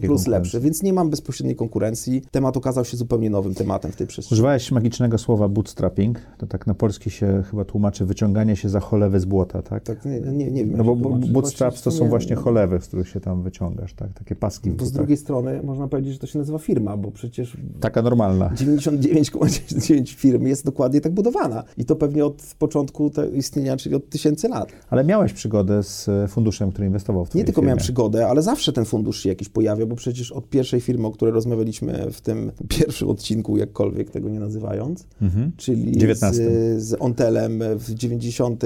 plus 0.00 0.26
lepszy. 0.26 0.60
Więc 0.60 0.82
nie 0.82 0.92
mam 0.92 1.10
bezpośredniej 1.10 1.56
konkurencji. 1.56 2.22
Temat 2.30 2.56
okazał 2.56 2.84
się 2.84 2.96
zupełnie 2.96 3.30
nowym 3.30 3.54
tematem 3.54 3.92
w 3.92 3.96
tej 3.96 4.06
przestrzeni. 4.06 4.36
Używałeś 4.36 4.72
magicznego 4.72 5.18
słowa 5.18 5.48
bootstrapping. 5.48 6.18
To 6.38 6.46
tak 6.46 6.66
na 6.66 6.74
polski 6.74 7.10
się 7.10 7.42
chyba 7.50 7.64
tłumaczy 7.64 8.04
wyciąganie 8.04 8.56
się 8.56 8.68
za 8.68 8.80
cholewę 8.80 9.20
z 9.20 9.24
błota, 9.24 9.62
tak? 9.70 9.82
Tak, 9.82 10.04
nie, 10.04 10.20
nie, 10.20 10.50
nie 10.50 10.66
wiem. 10.66 10.76
No 10.76 10.84
bo 10.84 10.96
bootstraps 11.32 11.82
to 11.82 11.90
są 11.90 12.08
właśnie 12.08 12.36
cholewy, 12.36 12.80
z 12.80 12.86
których 12.86 13.08
się 13.08 13.20
tam 13.20 13.42
wyciągasz, 13.42 13.94
tak? 13.94 14.12
Takie 14.12 14.34
paski. 14.34 14.70
Bo 14.70 14.84
z 14.84 14.92
drugiej 14.92 15.16
strony 15.16 15.60
można 15.62 15.88
powiedzieć, 15.88 16.12
że 16.12 16.18
to 16.18 16.26
się 16.26 16.38
nazywa 16.38 16.58
firma, 16.58 16.96
bo 16.96 17.10
przecież... 17.10 17.56
Taka 17.80 18.02
normalna. 18.02 18.48
99,99 18.48 20.14
firm 20.14 20.46
jest 20.46 20.64
dokładnie 20.64 21.00
tak 21.00 21.12
budowana. 21.12 21.64
I 21.76 21.84
to 21.84 21.96
pewnie 21.96 22.24
od 22.24 22.54
początku 22.58 23.10
istnienia, 23.34 23.76
czyli 23.76 23.94
od 23.94 24.08
tysięcy 24.08 24.48
lat. 24.48 24.72
Ale 24.90 25.04
miałeś 25.04 25.32
przygodę 25.32 25.82
z 25.82 26.08
e, 26.08 26.28
funduszem, 26.28 26.70
który 26.70 26.86
inwestował 26.86 27.24
w 27.24 27.34
Nie 27.34 27.44
tylko 27.44 27.60
firmie. 27.60 27.66
miałem 27.66 27.78
przygodę, 27.78 28.26
ale 28.26 28.42
zawsze 28.42 28.72
ten 28.72 28.84
fundusz 28.84 29.22
się 29.22 29.28
jakiś 29.28 29.48
pojawia, 29.48 29.86
bo 29.86 29.96
przecież 29.96 30.32
od 30.32 30.48
pierwszej 30.48 30.80
firmy, 30.80 31.06
o 31.06 31.10
której 31.10 31.34
rozmawialiśmy 31.34 32.10
w 32.12 32.20
tym 32.20 32.52
pierwszym 32.78 33.08
odcinku, 33.08 33.56
jakkolwiek 33.56 34.10
tego 34.10 34.28
nie 34.28 34.40
nazywając, 34.40 35.06
mhm. 35.22 35.52
czyli 35.56 35.92
19. 35.92 36.34
z, 36.34 36.82
z 36.82 36.96
Ontelem 37.00 37.62
w 37.76 37.94
90 37.94 38.64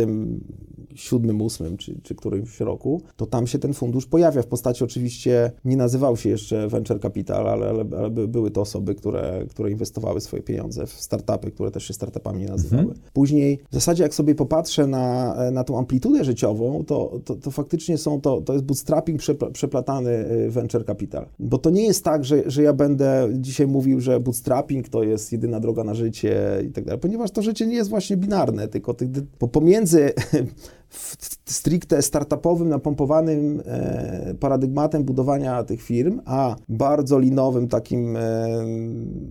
siódmym, 0.94 1.40
ósmym 1.40 1.76
czy, 1.76 2.00
czy 2.02 2.14
którymś 2.14 2.60
roku, 2.60 3.02
to 3.16 3.26
tam 3.26 3.46
się 3.46 3.58
ten 3.58 3.74
fundusz 3.74 4.06
pojawia 4.06 4.42
w 4.42 4.46
postaci 4.46 4.84
oczywiście, 4.84 5.52
nie 5.64 5.76
nazywał 5.76 6.16
się 6.16 6.28
jeszcze 6.28 6.68
Venture 6.68 7.00
Capital, 7.00 7.48
ale, 7.48 7.68
ale, 7.68 7.84
ale 7.98 8.10
były 8.10 8.50
to 8.50 8.60
osoby, 8.60 8.94
które, 8.94 9.44
które 9.50 9.70
inwestowały 9.70 10.20
swoje 10.20 10.42
pieniądze 10.42 10.86
w 10.86 10.92
startupy, 10.92 11.50
które 11.50 11.70
też 11.70 11.84
się 11.84 11.94
startupami 11.94 12.40
nie 12.40 12.48
nazywały. 12.48 12.82
Mhm. 12.82 13.00
Później 13.12 13.58
w 13.70 13.74
zasadzie 13.74 14.02
jak 14.02 14.14
sobie 14.14 14.34
popatrzę 14.34 14.86
na, 14.86 15.36
na 15.50 15.64
tą 15.64 15.78
amplitudę 15.78 16.24
życiową, 16.24 16.84
to, 16.86 17.20
to, 17.24 17.36
to 17.36 17.50
faktycznie 17.50 17.98
są 17.98 18.20
to, 18.20 18.40
to 18.40 18.52
jest 18.52 18.64
bootstrapping 18.64 19.20
przeplatany 19.52 20.10
y, 20.10 20.50
Venture 20.50 20.84
Capital. 20.84 21.26
Bo 21.38 21.58
to 21.58 21.70
nie 21.70 21.86
jest 21.86 22.04
tak, 22.04 22.24
że, 22.24 22.50
że 22.50 22.62
ja 22.62 22.72
będę 22.72 23.28
dzisiaj 23.32 23.66
mówił, 23.66 24.00
że 24.00 24.20
bootstrapping 24.20 24.88
to 24.88 25.02
jest 25.02 25.32
jedyna 25.32 25.60
droga 25.60 25.84
na 25.84 25.94
życie 25.94 26.62
i 26.68 26.70
tak 26.70 26.84
dalej, 26.84 27.00
ponieważ 27.00 27.30
to 27.30 27.42
życie 27.42 27.66
nie 27.66 27.76
jest 27.76 27.90
właśnie 27.90 28.16
binarne, 28.16 28.68
tylko 28.68 28.94
tych, 28.94 29.08
pomiędzy 29.52 30.12
w 30.94 31.52
stricte 31.52 32.02
startupowym, 32.02 32.68
napompowanym 32.68 33.62
e, 33.66 34.34
paradygmatem 34.40 35.04
budowania 35.04 35.64
tych 35.64 35.82
firm, 35.82 36.20
a 36.24 36.56
bardzo 36.68 37.18
linowym, 37.18 37.68
takim 37.68 38.16
e, 38.16 38.20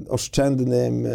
oszczędnym, 0.09 1.05
e, 1.05 1.09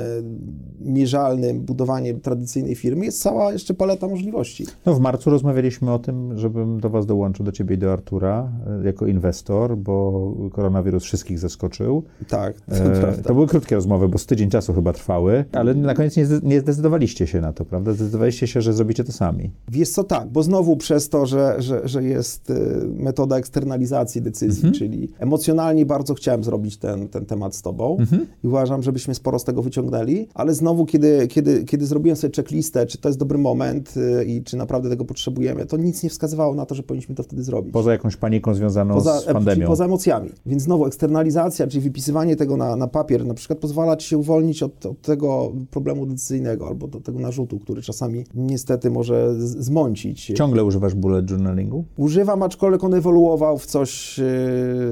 mierzalnym 0.81 1.61
budowaniem 1.61 2.21
tradycyjnej 2.21 2.75
firmy, 2.75 3.05
jest 3.05 3.23
cała 3.23 3.53
jeszcze 3.53 3.75
paleta 3.75 4.09
możliwości. 4.09 4.67
No 4.87 4.95
w 4.95 5.01
marcu 5.01 5.31
rozmawialiśmy 5.31 5.93
o 5.93 5.99
tym, 5.99 6.39
żebym 6.39 6.81
do 6.81 6.91
Was 6.91 7.07
dołączył, 7.07 7.45
do 7.45 7.53
Ciebie 7.53 7.75
i 7.77 7.79
do 7.79 7.93
Artura, 7.93 8.53
e, 8.83 8.87
jako 8.87 9.07
inwestor, 9.07 9.77
bo 9.77 10.33
koronawirus 10.53 11.05
wszystkich 11.05 11.39
zaskoczył. 11.39 12.03
Tak, 12.29 12.61
to, 12.61 12.75
e, 12.75 13.23
to 13.27 13.35
były 13.35 13.47
krótkie 13.47 13.75
rozmowy, 13.75 14.09
bo 14.09 14.19
z 14.19 14.27
tydzień 14.27 14.51
czasu 14.51 14.75
chyba 14.75 14.93
trwały, 14.93 15.45
ale 15.53 15.75
na 15.75 15.95
koniec 15.95 16.17
nie, 16.17 16.27
nie 16.43 16.61
zdecydowaliście 16.61 17.27
się 17.27 17.41
na 17.41 17.53
to, 17.53 17.65
prawda? 17.65 17.93
Zdecydowaliście 17.93 18.47
się, 18.47 18.63
że 18.63 18.73
zrobicie 18.73 19.05
to 19.05 19.13
sami. 19.13 19.51
Wiesz 19.69 19.91
co, 19.91 20.05
tak, 20.05 20.29
bo 20.29 20.38
znowu 20.43 20.77
przez 20.77 21.09
to, 21.09 21.27
że, 21.27 21.57
że, 21.59 21.89
że 21.89 22.05
jest 22.05 22.51
y, 22.51 22.55
metoda 22.89 23.37
eksternalizacji 23.37 24.23
decyzji, 24.23 24.65
mhm. 24.67 24.75
czyli 24.75 25.09
emocjonalnie 25.19 25.87
bardzo 25.87 26.15
chciałem 26.15 26.45
zrobić 26.45 26.77
ten, 26.77 27.09
ten 27.09 27.27
temat 27.27 27.55
z 27.55 27.63
tobą 27.63 27.97
mhm. 27.99 28.27
i 28.45 28.47
uważam, 28.47 28.83
żebyśmy 28.83 29.15
sporo 29.15 29.39
z 29.39 29.45
tego 29.45 29.63
wyciągnęli, 29.63 30.29
ale 30.35 30.55
znowu, 30.55 30.87
kiedy, 30.87 31.27
kiedy, 31.29 31.65
kiedy 31.65 31.87
zrobiłem 31.87 32.17
sobie 32.17 32.35
checklistę, 32.37 32.87
czy 32.87 32.99
to 32.99 33.09
jest 33.09 33.19
dobry 33.19 33.39
moment 33.39 33.95
y, 33.97 34.25
i 34.25 34.43
czy 34.43 34.57
naprawdę 34.57 34.89
tego 34.89 35.05
potrzebujemy, 35.05 35.67
to 35.67 35.77
nic 35.77 36.03
nie 36.03 36.11
wskazywało 36.11 36.55
na 36.55 36.67
to, 36.67 36.75
że 36.75 36.83
powinniśmy 36.83 37.15
to 37.15 37.23
wtedy 37.23 37.43
zrobić. 37.43 37.73
Poza 37.73 37.93
jakąś 37.93 38.17
paniką 38.17 38.55
związaną 38.55 38.95
poza, 38.95 39.21
z 39.21 39.25
pandemią. 39.25 39.67
Poza 39.67 39.85
emocjami. 39.85 40.31
Więc 40.47 40.63
znowu 40.63 40.87
eksternalizacja, 40.87 41.67
czyli 41.67 41.81
wypisywanie 41.81 42.37
tego 42.37 42.57
na, 42.57 42.77
na 42.77 42.89
papier, 42.89 43.27
na 43.27 43.35
przykład 43.35 43.59
pozwala 43.59 43.97
ci 43.97 44.09
się 44.09 44.19
uwolnić 44.19 44.63
od, 44.63 44.87
od 44.87 45.03
tego 45.03 45.53
problemu 45.71 46.07
decyzyjnego 46.07 46.69
albo 46.69 46.89
do 46.89 47.01
tego 47.01 47.19
narzutu, 47.19 47.59
który 47.59 47.83
czasami 47.83 48.25
niestety 48.35 48.91
może 48.91 49.35
zmącić. 49.41 50.28
Ciągle 50.35 50.65
używasz 50.65 50.95
bullet 50.95 51.31
journalingu? 51.31 51.85
Używam, 51.97 52.43
aczkolwiek 52.43 52.85
on 52.85 52.95
ewoluował 52.95 53.59
w 53.59 53.67
coś 53.67 54.19
e, 54.19 54.25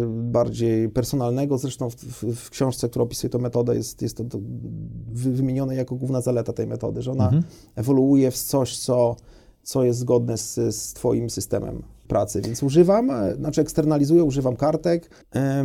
bardziej 0.09 0.89
personalnego. 0.89 1.59
Zresztą 1.59 1.91
w, 1.91 1.95
w, 1.95 2.37
w 2.37 2.51
książce, 2.51 2.89
która 2.89 3.03
opisuje 3.03 3.31
tę 3.31 3.39
metodę, 3.39 3.77
jest, 3.77 4.03
jest 4.03 4.17
to, 4.17 4.25
to 4.25 4.39
wymienione 5.13 5.75
jako 5.75 5.95
główna 5.95 6.21
zaleta 6.21 6.53
tej 6.53 6.67
metody, 6.67 7.03
że 7.03 7.13
ona 7.13 7.25
mhm. 7.25 7.43
ewoluuje 7.75 8.31
w 8.31 8.37
coś, 8.37 8.79
co, 8.79 9.17
co 9.63 9.85
jest 9.85 9.99
zgodne 9.99 10.39
z, 10.39 10.55
z 10.77 10.93
Twoim 10.93 11.31
systemem 11.31 11.83
pracy, 12.09 12.43
więc 12.43 12.63
używam, 12.63 13.11
e, 13.11 13.35
znaczy 13.35 13.61
eksternalizuję, 13.61 14.25
używam 14.25 14.57
kartek 14.57 15.11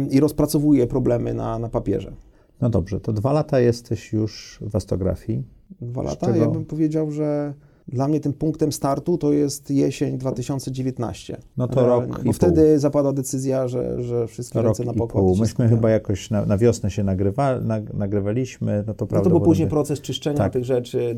i 0.10 0.20
rozpracowuję 0.20 0.88
problemy 0.88 1.34
na, 1.34 1.60
na 1.60 1.70
papierze. 1.70 2.14
No 2.62 2.70
dobrze, 2.70 3.00
to 3.00 3.14
dwa 3.14 3.34
lata 3.34 3.60
jesteś 3.60 4.14
już 4.14 4.60
w 4.62 4.76
astrografii. 4.76 5.44
Dwa 5.82 6.02
lata? 6.02 6.26
Czego... 6.26 6.40
Ja 6.40 6.48
bym 6.48 6.66
powiedział, 6.66 7.12
że 7.12 7.54
dla 7.88 8.08
mnie 8.08 8.20
tym 8.20 8.34
punktem 8.34 8.72
startu 8.72 9.18
to 9.18 9.34
jest 9.34 9.72
jesień 9.72 10.18
2019. 10.18 11.38
No 11.58 11.68
to 11.68 11.88
rok 11.88 12.24
Bo 12.24 12.30
i 12.30 12.34
wtedy 12.34 12.72
pół. 12.72 12.80
zapada 12.80 13.14
decyzja, 13.14 13.68
że, 13.68 14.04
że 14.04 14.28
wszystkie 14.28 14.62
ręce 14.62 14.84
na 14.84 14.94
pokład. 14.94 15.40
Myśmy 15.40 15.70
chyba 15.70 15.90
jakoś 15.90 16.30
na, 16.30 16.46
na 16.46 16.58
wiosnę 16.58 16.92
się 16.92 17.04
nagrywa, 17.04 17.60
nagrywaliśmy, 17.94 18.84
no 18.88 18.94
to. 18.94 19.08
No 19.12 19.22
to 19.22 19.30
był 19.30 19.42
później 19.42 19.68
proces 19.68 20.02
czyszczenia 20.02 20.38
tak. 20.38 20.54
tych 20.54 20.66
rzeczy. 20.66 21.18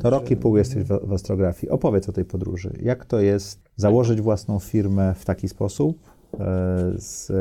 To 0.00 0.10
rok 0.10 0.30
i 0.30 0.36
pół 0.36 0.56
jesteś 0.56 0.84
w, 0.84 1.08
w 1.08 1.12
astrografii. 1.12 1.70
Opowiedz 1.70 2.08
o 2.08 2.12
tej 2.12 2.24
podróży. 2.24 2.72
Jak 2.82 3.04
to 3.04 3.20
jest 3.20 3.60
założyć 3.76 4.20
własną 4.20 4.58
firmę 4.58 5.14
w 5.18 5.24
taki 5.24 5.48
sposób, 5.48 5.98
e, 6.34 6.38
z, 6.96 7.32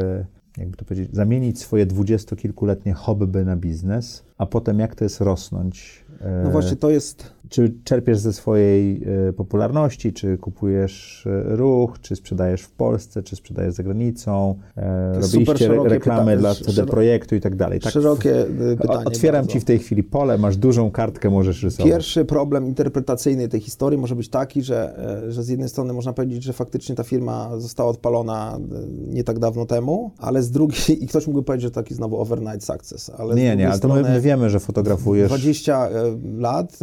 jakby 0.58 0.78
to 0.78 0.86
powiedzieć, 0.86 1.16
zamienić 1.16 1.60
swoje 1.60 1.86
dwudziestokilkuletnie 1.86 2.94
hobby 2.94 3.46
na 3.46 3.56
biznes, 3.56 4.24
a 4.38 4.46
potem 4.46 4.80
jak 4.80 4.96
to 4.96 5.04
jest 5.04 5.22
rosnąć? 5.22 6.06
No 6.44 6.52
właśnie, 6.52 6.78
to 6.78 6.90
jest 6.90 7.34
czy 7.52 7.74
czerpiesz 7.84 8.20
ze 8.20 8.34
swojej 8.34 9.04
y, 9.30 9.34
popularności, 9.34 10.14
czy 10.14 10.38
kupujesz 10.38 11.26
y, 11.26 11.44
ruch, 11.44 12.00
czy 12.02 12.16
sprzedajesz 12.16 12.62
w 12.62 12.72
Polsce, 12.72 13.24
czy 13.24 13.36
sprzedajesz 13.36 13.74
za 13.74 13.84
granicą, 13.84 14.56
e, 14.78 15.20
robiliście 15.22 15.66
re 15.66 15.84
reklamy 15.84 16.38
dla 16.38 16.56
CD 16.56 16.86
Projektu 16.86 17.36
i 17.36 17.42
tak 17.42 17.56
dalej. 17.56 17.80
Tak, 17.80 17.94
szerokie 17.94 18.46
pytanie. 18.82 19.06
Otwieram 19.06 19.42
bardzo. 19.42 19.54
Ci 19.54 19.60
w 19.60 19.66
tej 19.66 19.80
chwili 19.80 20.04
pole, 20.04 20.38
masz 20.38 20.58
dużą 20.58 20.92
kartkę, 20.92 21.30
możesz 21.30 21.64
rysować. 21.64 21.92
Pierwszy 21.92 22.26
problem 22.26 22.66
interpretacyjny 22.66 23.48
tej 23.48 23.60
historii 23.60 24.00
może 24.00 24.16
być 24.16 24.30
taki, 24.30 24.62
że, 24.62 24.98
e, 25.28 25.32
że 25.32 25.44
z 25.44 25.48
jednej 25.48 25.70
strony 25.70 25.94
można 25.94 26.14
powiedzieć, 26.14 26.44
że 26.44 26.54
faktycznie 26.54 26.96
ta 26.96 27.04
firma 27.04 27.60
została 27.60 27.90
odpalona 27.90 28.60
e, 28.60 29.14
nie 29.14 29.24
tak 29.24 29.40
dawno 29.40 29.66
temu, 29.66 30.12
ale 30.18 30.44
z 30.44 30.52
drugiej, 30.52 31.04
i 31.04 31.08
ktoś 31.08 31.28
mógłby 31.28 31.44
powiedzieć, 31.44 31.64
że 31.64 31.72
taki 31.72 31.94
znowu 31.94 32.22
overnight 32.22 32.64
success. 32.64 33.12
Ale 33.18 33.36
nie, 33.36 33.56
nie, 33.56 33.70
ale 33.70 33.80
to 33.80 33.88
my, 33.88 34.02
my 34.02 34.22
wiemy, 34.22 34.50
że 34.50 34.60
fotografujesz. 34.60 35.30
20 35.30 35.90
lat 36.38 36.80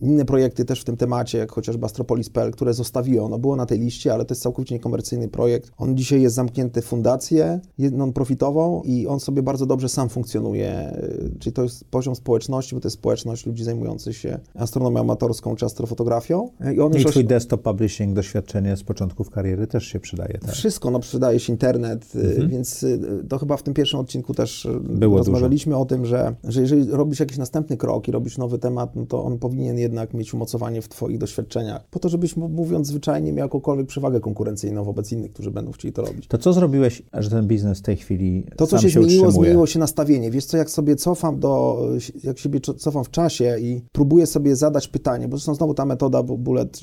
inne 0.00 0.24
projekty 0.24 0.64
też 0.64 0.80
w 0.80 0.84
tym 0.84 0.96
temacie, 0.96 1.38
jak 1.38 1.52
chociażby 1.52 1.86
Astropolis.pl, 1.86 2.50
które 2.50 2.74
zostawiłem. 2.74 3.24
Ono 3.24 3.38
było 3.38 3.56
na 3.56 3.66
tej 3.66 3.78
liście, 3.78 4.14
ale 4.14 4.24
to 4.24 4.32
jest 4.32 4.42
całkowicie 4.42 4.74
niekomercyjny 4.74 5.28
projekt. 5.28 5.70
On 5.78 5.96
dzisiaj 5.96 6.22
jest 6.22 6.34
zamknięty 6.34 6.82
w 6.82 6.84
fundację 6.84 7.60
non-profitową 7.78 8.82
i 8.84 9.06
on 9.06 9.20
sobie 9.20 9.42
bardzo 9.42 9.66
dobrze 9.66 9.88
sam 9.88 10.08
funkcjonuje. 10.08 10.98
Czyli 11.38 11.52
to 11.52 11.62
jest 11.62 11.84
poziom 11.84 12.16
społeczności, 12.16 12.74
bo 12.74 12.80
to 12.80 12.86
jest 12.86 12.96
społeczność 12.96 13.46
ludzi 13.46 13.64
zajmujących 13.64 14.16
się 14.16 14.38
astronomią 14.54 15.00
amatorską 15.00 15.56
czy 15.56 15.66
astrofotografią. 15.66 16.50
I, 16.74 16.80
on 16.80 16.92
I 16.92 17.04
twój 17.04 17.22
oś... 17.22 17.28
desktop 17.28 17.62
publishing, 17.62 18.14
doświadczenie 18.14 18.76
z 18.76 18.82
początków 18.82 19.30
kariery 19.30 19.66
też 19.66 19.86
się 19.86 20.00
przydaje. 20.00 20.38
Tak? 20.38 20.52
Wszystko, 20.52 20.90
no 20.90 21.00
przydaje 21.00 21.40
się 21.40 21.52
internet, 21.52 22.14
y, 22.14 22.20
mhm. 22.20 22.48
więc 22.48 22.82
y, 22.82 23.24
to 23.28 23.38
chyba 23.38 23.56
w 23.56 23.62
tym 23.62 23.74
pierwszym 23.74 24.00
odcinku 24.00 24.34
też 24.34 24.64
y, 24.64 24.80
Było 24.80 25.18
rozmawialiśmy 25.18 25.72
dużo. 25.72 25.82
o 25.82 25.86
tym, 25.86 26.06
że, 26.06 26.34
że 26.44 26.60
jeżeli 26.60 26.90
robisz 26.90 27.20
jakiś 27.20 27.38
następny 27.38 27.76
krok 27.76 28.08
i 28.08 28.10
robisz 28.10 28.38
nowy 28.38 28.58
temat, 28.58 28.96
no 28.96 29.06
to 29.06 29.24
on 29.24 29.38
powinien 29.38 29.78
jednak 29.86 30.14
mieć 30.14 30.34
umocowanie 30.34 30.82
w 30.82 30.88
Twoich 30.88 31.18
doświadczeniach, 31.18 31.88
po 31.90 31.98
to, 31.98 32.08
żebyś, 32.08 32.36
mówiąc 32.36 32.86
zwyczajnie, 32.86 33.32
miał 33.32 33.44
jakąkolwiek 33.44 33.86
przewagę 33.86 34.20
konkurencyjną 34.20 34.84
wobec 34.84 35.12
innych, 35.12 35.32
którzy 35.32 35.50
będą 35.50 35.72
chcieli 35.72 35.92
to 35.92 36.02
robić. 36.02 36.26
To 36.26 36.38
co 36.38 36.52
zrobiłeś, 36.52 37.02
że 37.14 37.30
ten 37.30 37.46
biznes 37.46 37.78
w 37.78 37.82
tej 37.82 37.96
chwili 37.96 38.46
To, 38.56 38.66
co 38.66 38.78
się, 38.78 38.90
się 38.90 39.00
zmieniło, 39.00 39.26
utrzymuje? 39.26 39.48
zmieniło 39.48 39.66
się 39.66 39.78
nastawienie. 39.78 40.30
Wiesz 40.30 40.44
co, 40.44 40.56
jak 40.56 40.70
sobie 40.70 40.96
cofam 40.96 41.40
do, 41.40 41.82
jak 42.24 42.38
siebie 42.38 42.60
cofam 42.60 43.04
w 43.04 43.10
czasie 43.10 43.56
i 43.60 43.82
próbuję 43.92 44.26
sobie 44.26 44.56
zadać 44.56 44.88
pytanie, 44.88 45.28
bo 45.28 45.36
zresztą 45.36 45.54
znowu 45.54 45.74
ta 45.74 45.86
metoda 45.86 46.22
bullet 46.22 46.80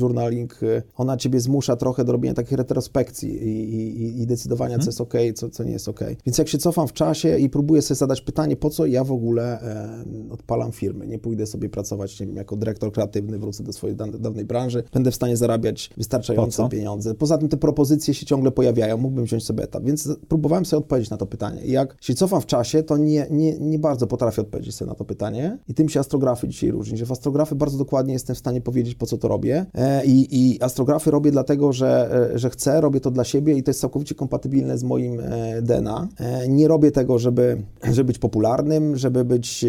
journaling, 0.00 0.60
ona 0.96 1.16
Ciebie 1.16 1.40
zmusza 1.40 1.76
trochę 1.76 2.04
do 2.04 2.12
robienia 2.12 2.34
takiej 2.34 2.56
retrospekcji 2.56 3.30
i, 3.30 4.02
i, 4.02 4.22
i 4.22 4.26
decydowania, 4.26 4.76
hmm. 4.76 4.84
co 4.84 4.88
jest 4.88 5.00
ok, 5.00 5.14
co, 5.34 5.50
co 5.50 5.64
nie 5.64 5.72
jest 5.72 5.88
ok. 5.88 6.00
Więc 6.26 6.38
jak 6.38 6.48
się 6.48 6.58
cofam 6.58 6.88
w 6.88 6.92
czasie 6.92 7.38
i 7.38 7.48
próbuję 7.48 7.82
sobie 7.82 7.98
zadać 7.98 8.20
pytanie, 8.20 8.56
po 8.56 8.70
co 8.70 8.86
ja 8.86 9.04
w 9.04 9.12
ogóle 9.12 9.60
e, 9.60 10.04
odpalam 10.30 10.72
firmy, 10.72 11.06
nie 11.06 11.18
pójdę 11.18 11.46
sobie 11.46 11.68
pracować, 11.68 12.11
nie 12.20 12.26
wiem, 12.26 12.36
jako 12.36 12.56
dyrektor 12.56 12.92
kreatywny, 12.92 13.38
wrócę 13.38 13.64
do 13.64 13.72
swojej 13.72 13.96
dawnej 13.96 14.44
branży, 14.44 14.82
będę 14.92 15.10
w 15.10 15.14
stanie 15.14 15.36
zarabiać 15.36 15.90
wystarczające 15.96 16.62
po 16.62 16.68
pieniądze. 16.68 17.14
Poza 17.14 17.38
tym 17.38 17.48
te 17.48 17.56
propozycje 17.56 18.14
się 18.14 18.26
ciągle 18.26 18.50
pojawiają, 18.50 18.96
mógłbym 18.96 19.24
wziąć 19.24 19.44
sobie 19.44 19.64
etap, 19.64 19.84
więc 19.84 20.08
próbowałem 20.28 20.64
sobie 20.64 20.78
odpowiedzieć 20.78 21.10
na 21.10 21.16
to 21.16 21.26
pytanie. 21.26 21.64
I 21.64 21.70
jak 21.70 21.96
się 22.00 22.14
cofam 22.14 22.40
w 22.40 22.46
czasie, 22.46 22.82
to 22.82 22.96
nie, 22.96 23.26
nie, 23.30 23.58
nie 23.58 23.78
bardzo 23.78 24.06
potrafię 24.06 24.42
odpowiedzieć 24.42 24.74
sobie 24.74 24.88
na 24.88 24.94
to 24.94 25.04
pytanie 25.04 25.58
i 25.68 25.74
tym 25.74 25.88
się 25.88 26.00
astrografy 26.00 26.48
dzisiaj 26.48 26.70
różni, 26.70 26.98
że 26.98 27.06
w 27.06 27.12
astrografy 27.12 27.54
bardzo 27.54 27.78
dokładnie 27.78 28.12
jestem 28.12 28.36
w 28.36 28.38
stanie 28.38 28.60
powiedzieć, 28.60 28.94
po 28.94 29.06
co 29.06 29.18
to 29.18 29.28
robię 29.28 29.66
e, 29.74 30.06
i, 30.06 30.28
i 30.30 30.62
astrografy 30.62 31.10
robię 31.10 31.30
dlatego, 31.30 31.72
że, 31.72 32.10
e, 32.34 32.38
że 32.38 32.50
chcę, 32.50 32.80
robię 32.80 33.00
to 33.00 33.10
dla 33.10 33.24
siebie 33.24 33.54
i 33.54 33.62
to 33.62 33.70
jest 33.70 33.80
całkowicie 33.80 34.14
kompatybilne 34.14 34.78
z 34.78 34.84
moim 34.84 35.20
e, 35.20 35.62
DNA. 35.62 36.08
Nie 36.48 36.68
robię 36.68 36.90
tego, 36.90 37.18
żeby, 37.18 37.62
żeby 37.92 38.04
być 38.04 38.18
popularnym, 38.18 38.96
żeby 38.96 39.24
być 39.24 39.64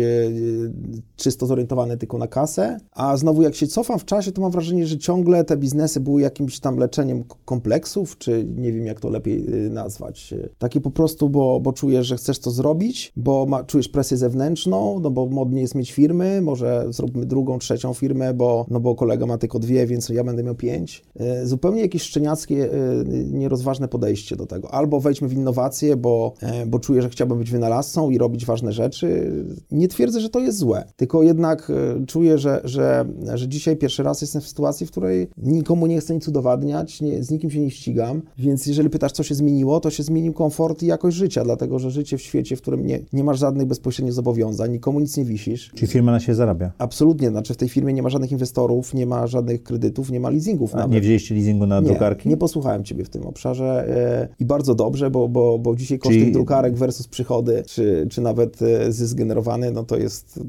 czysto 1.16 1.46
zorientowany 1.46 1.98
tylko 1.98 2.18
na 2.18 2.23
kasę, 2.28 2.78
a 2.92 3.18
znowu 3.18 3.42
jak 3.42 3.56
się 3.56 3.68
cofam 3.68 4.00
w 4.00 4.06
czasie, 4.06 4.32
to 4.32 4.42
mam 4.42 4.52
wrażenie, 4.52 4.88
że 4.88 4.98
ciągle 4.98 5.44
te 5.44 5.58
biznesy 5.58 6.00
były 6.00 6.22
jakimś 6.22 6.60
tam 6.60 6.78
leczeniem 6.78 7.24
kompleksów, 7.46 8.18
czy 8.18 8.46
nie 8.56 8.72
wiem 8.72 8.86
jak 8.86 9.00
to 9.00 9.10
lepiej 9.10 9.66
y, 9.66 9.70
nazwać. 9.70 10.34
Takie 10.58 10.82
po 10.82 10.92
prostu, 10.92 11.30
bo, 11.30 11.60
bo 11.60 11.74
czujesz, 11.74 12.08
że 12.08 12.16
chcesz 12.16 12.40
to 12.40 12.52
zrobić, 12.52 13.14
bo 13.16 13.46
ma, 13.46 13.64
czujesz 13.64 13.90
presję 13.90 14.18
zewnętrzną, 14.18 15.00
no 15.00 15.12
bo 15.12 15.26
modnie 15.26 15.62
jest 15.62 15.76
mieć 15.76 15.92
firmy, 15.92 16.42
może 16.42 16.86
zróbmy 16.90 17.26
drugą, 17.26 17.60
trzecią 17.60 17.94
firmę, 17.94 18.34
bo, 18.34 18.66
no 18.70 18.80
bo 18.80 18.96
kolega 18.96 19.26
ma 19.26 19.38
tylko 19.38 19.60
dwie, 19.60 19.88
więc 19.88 20.10
ja 20.10 20.24
będę 20.24 20.44
miał 20.44 20.56
pięć. 20.56 21.04
Y, 21.44 21.48
zupełnie 21.48 21.82
jakieś 21.82 22.02
szczeniackie, 22.02 22.66
y, 22.66 23.06
nierozważne 23.32 23.88
podejście 23.88 24.36
do 24.36 24.46
tego. 24.46 24.74
Albo 24.74 25.00
wejdźmy 25.00 25.28
w 25.28 25.34
innowacje, 25.34 25.98
bo, 25.98 26.34
bo 26.68 26.80
czuję, 26.80 27.02
że 27.02 27.10
chciałbym 27.10 27.38
być 27.38 27.52
wynalazcą 27.52 28.10
i 28.10 28.18
robić 28.18 28.46
ważne 28.46 28.72
rzeczy. 28.72 29.32
Nie 29.72 29.88
twierdzę, 29.88 30.22
że 30.22 30.30
to 30.30 30.40
jest 30.40 30.58
złe, 30.58 30.84
tylko 30.96 31.24
jednak 31.24 31.72
czuję, 32.14 32.38
że, 32.38 32.62
że, 32.64 33.06
że 33.34 33.48
dzisiaj 33.48 33.78
pierwszy 33.78 34.04
raz 34.04 34.22
jestem 34.22 34.42
w 34.42 34.48
sytuacji, 34.48 34.88
w 34.88 34.92
której 34.92 35.28
nikomu 35.38 35.88
nie 35.88 36.00
chcę 36.00 36.14
nic 36.14 36.28
udowadniać, 36.28 37.02
nie, 37.02 37.24
z 37.24 37.32
nikim 37.32 37.52
się 37.52 37.60
nie 37.60 37.72
ścigam, 37.72 38.22
więc 38.38 38.66
jeżeli 38.66 38.90
pytasz, 38.90 39.12
co 39.12 39.24
się 39.24 39.36
zmieniło, 39.36 39.80
to 39.80 39.90
się 39.90 40.04
zmienił 40.04 40.34
komfort 40.34 40.84
i 40.84 40.86
jakość 40.86 41.18
życia, 41.18 41.44
dlatego 41.44 41.80
że 41.80 41.92
życie 41.92 42.18
w 42.18 42.22
świecie, 42.22 42.56
w 42.56 42.62
którym 42.62 42.86
nie, 42.86 43.00
nie 43.14 43.24
masz 43.24 43.40
żadnych 43.40 43.68
bezpośrednich 43.68 44.14
zobowiązań, 44.14 44.72
nikomu 44.72 45.00
nic 45.00 45.18
nie 45.18 45.26
wisisz. 45.26 45.72
Czyli 45.76 45.92
firma 45.92 46.12
na 46.12 46.20
się 46.20 46.36
zarabia? 46.36 46.72
Absolutnie, 46.78 47.30
znaczy 47.30 47.54
w 47.54 47.58
tej 47.58 47.70
firmie 47.70 47.94
nie 47.94 48.04
ma 48.04 48.10
żadnych 48.10 48.32
inwestorów, 48.32 48.94
nie 48.94 49.06
ma 49.06 49.28
żadnych 49.28 49.64
kredytów, 49.64 50.12
nie 50.12 50.20
ma 50.20 50.30
leasingów. 50.30 50.76
A 50.76 50.78
nawet. 50.78 50.94
nie 50.94 51.02
wzięliście 51.02 51.36
leasingu 51.36 51.66
na 51.66 51.80
nie, 51.80 51.88
drukarki? 51.88 52.30
Nie 52.30 52.38
posłuchałem 52.38 52.84
Ciebie 52.84 53.04
w 53.04 53.10
tym 53.10 53.26
obszarze 53.26 53.86
e, 53.88 54.28
i 54.40 54.46
bardzo 54.46 54.76
dobrze, 54.76 55.12
bo, 55.12 55.30
bo, 55.30 55.60
bo 55.60 55.76
dzisiaj 55.76 56.00
koszty 56.00 56.20
Czyli... 56.20 56.32
drukarek 56.32 56.76
versus 56.76 57.08
przychody, 57.08 57.64
czy, 57.68 58.08
czy 58.10 58.22
nawet 58.22 58.62
e, 58.62 58.92
zysk 58.92 59.18
generowany, 59.18 59.72
no 59.72 59.84
to 59.84 59.98
jest 59.98 60.40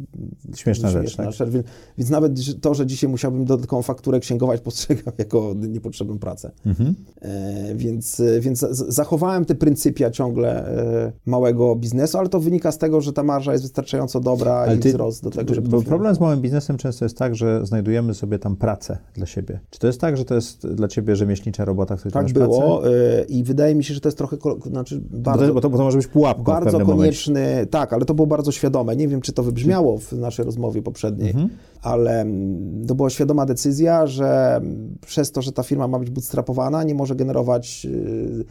Śmieszna 0.55 0.91
rzecz, 0.91 1.17
tak? 1.17 1.27
Więc, 1.55 1.67
więc 1.99 2.11
nawet 2.11 2.61
to, 2.61 2.75
że 2.75 2.87
dzisiaj 2.87 3.11
musiałbym 3.11 3.45
dodatkową 3.45 3.83
fakturę 3.83 4.21
księgować, 4.21 4.61
postrzegam 4.61 5.15
jako 5.19 5.55
niepotrzebną 5.69 6.19
pracę. 6.19 6.51
Mhm. 6.67 6.95
E, 7.21 7.75
więc 7.75 8.23
więc 8.41 8.61
zachowałem 8.71 9.45
te 9.45 9.55
pryncypia 9.55 10.11
ciągle 10.11 10.67
e, 10.67 11.13
małego 11.27 11.77
biznesu, 11.77 12.19
ale 12.19 12.29
to 12.29 12.41
wynika 12.41 12.73
z 12.73 12.79
tego, 12.79 13.01
że 13.01 13.13
ta 13.13 13.23
marża 13.23 13.53
jest 13.53 13.65
wystarczająco 13.65 14.21
dobra 14.21 14.55
ale 14.55 14.77
i 14.77 14.79
ty, 14.79 14.89
wzrost 14.89 15.23
do 15.23 15.31
tego, 15.31 15.55
żeby... 15.55 15.69
Bo 15.69 15.83
problem 15.83 16.15
z 16.15 16.21
małym 16.21 16.41
biznesem 16.41 16.77
często 16.77 17.05
jest 17.05 17.19
tak, 17.19 17.35
że 17.35 17.67
znajdujemy 17.67 18.15
sobie 18.15 18.39
tam 18.39 18.57
pracę 18.57 18.99
dla 19.15 19.27
siebie. 19.27 19.61
Czy 19.71 19.79
to 19.79 19.87
jest 19.87 20.01
tak, 20.01 20.17
że 20.17 20.25
to 20.25 20.35
jest 20.35 20.67
dla 20.67 20.89
ciebie 20.89 21.17
rzemieślnicza 21.17 21.65
robota, 21.65 21.97
w 21.97 22.01
której 22.01 22.13
tak 22.13 22.33
było 22.33 22.83
i 23.29 23.45
wydaje 23.45 23.75
mi 23.75 23.85
się, 23.85 23.95
że 23.95 24.01
to 24.01 24.09
jest 24.09 24.19
trochę, 24.19 24.37
znaczy 24.67 25.01
bardzo... 25.11 25.55
Bo 25.55 25.61
to, 25.61 25.71
bo 25.71 25.79
to 25.79 25.85
może 25.85 25.99
być 25.99 26.07
pułapką 26.07 26.45
Bardzo 26.45 26.81
konieczny, 26.81 27.41
momencie. 27.41 27.67
tak, 27.67 27.93
ale 27.93 28.05
to 28.05 28.15
było 28.15 28.27
bardzo 28.27 28.53
świadome. 28.53 28.97
Nie 28.97 29.09
wiem, 29.09 29.21
czy 29.21 29.33
to 29.33 29.43
wybrzmiało 29.43 29.99
w 29.99 30.13
naszej 30.13 30.45
rozmowie 30.45 30.83
poprzedniej, 30.83 31.31
mhm. 31.31 31.44
Mhm. 31.45 31.74
Ale 31.85 32.21
mm, 32.21 32.87
to 32.87 32.95
była 32.95 33.11
świadoma 33.11 33.47
decyzja, 33.47 34.07
że 34.07 34.61
przez 35.07 35.33
to, 35.33 35.43
że 35.43 35.53
ta 35.53 35.63
firma 35.63 35.89
ma 35.89 35.99
być 35.99 36.11
bootstrapowana, 36.11 36.83
nie 36.83 36.95
może 36.95 37.15
generować, 37.15 37.87
y, 37.91 38.45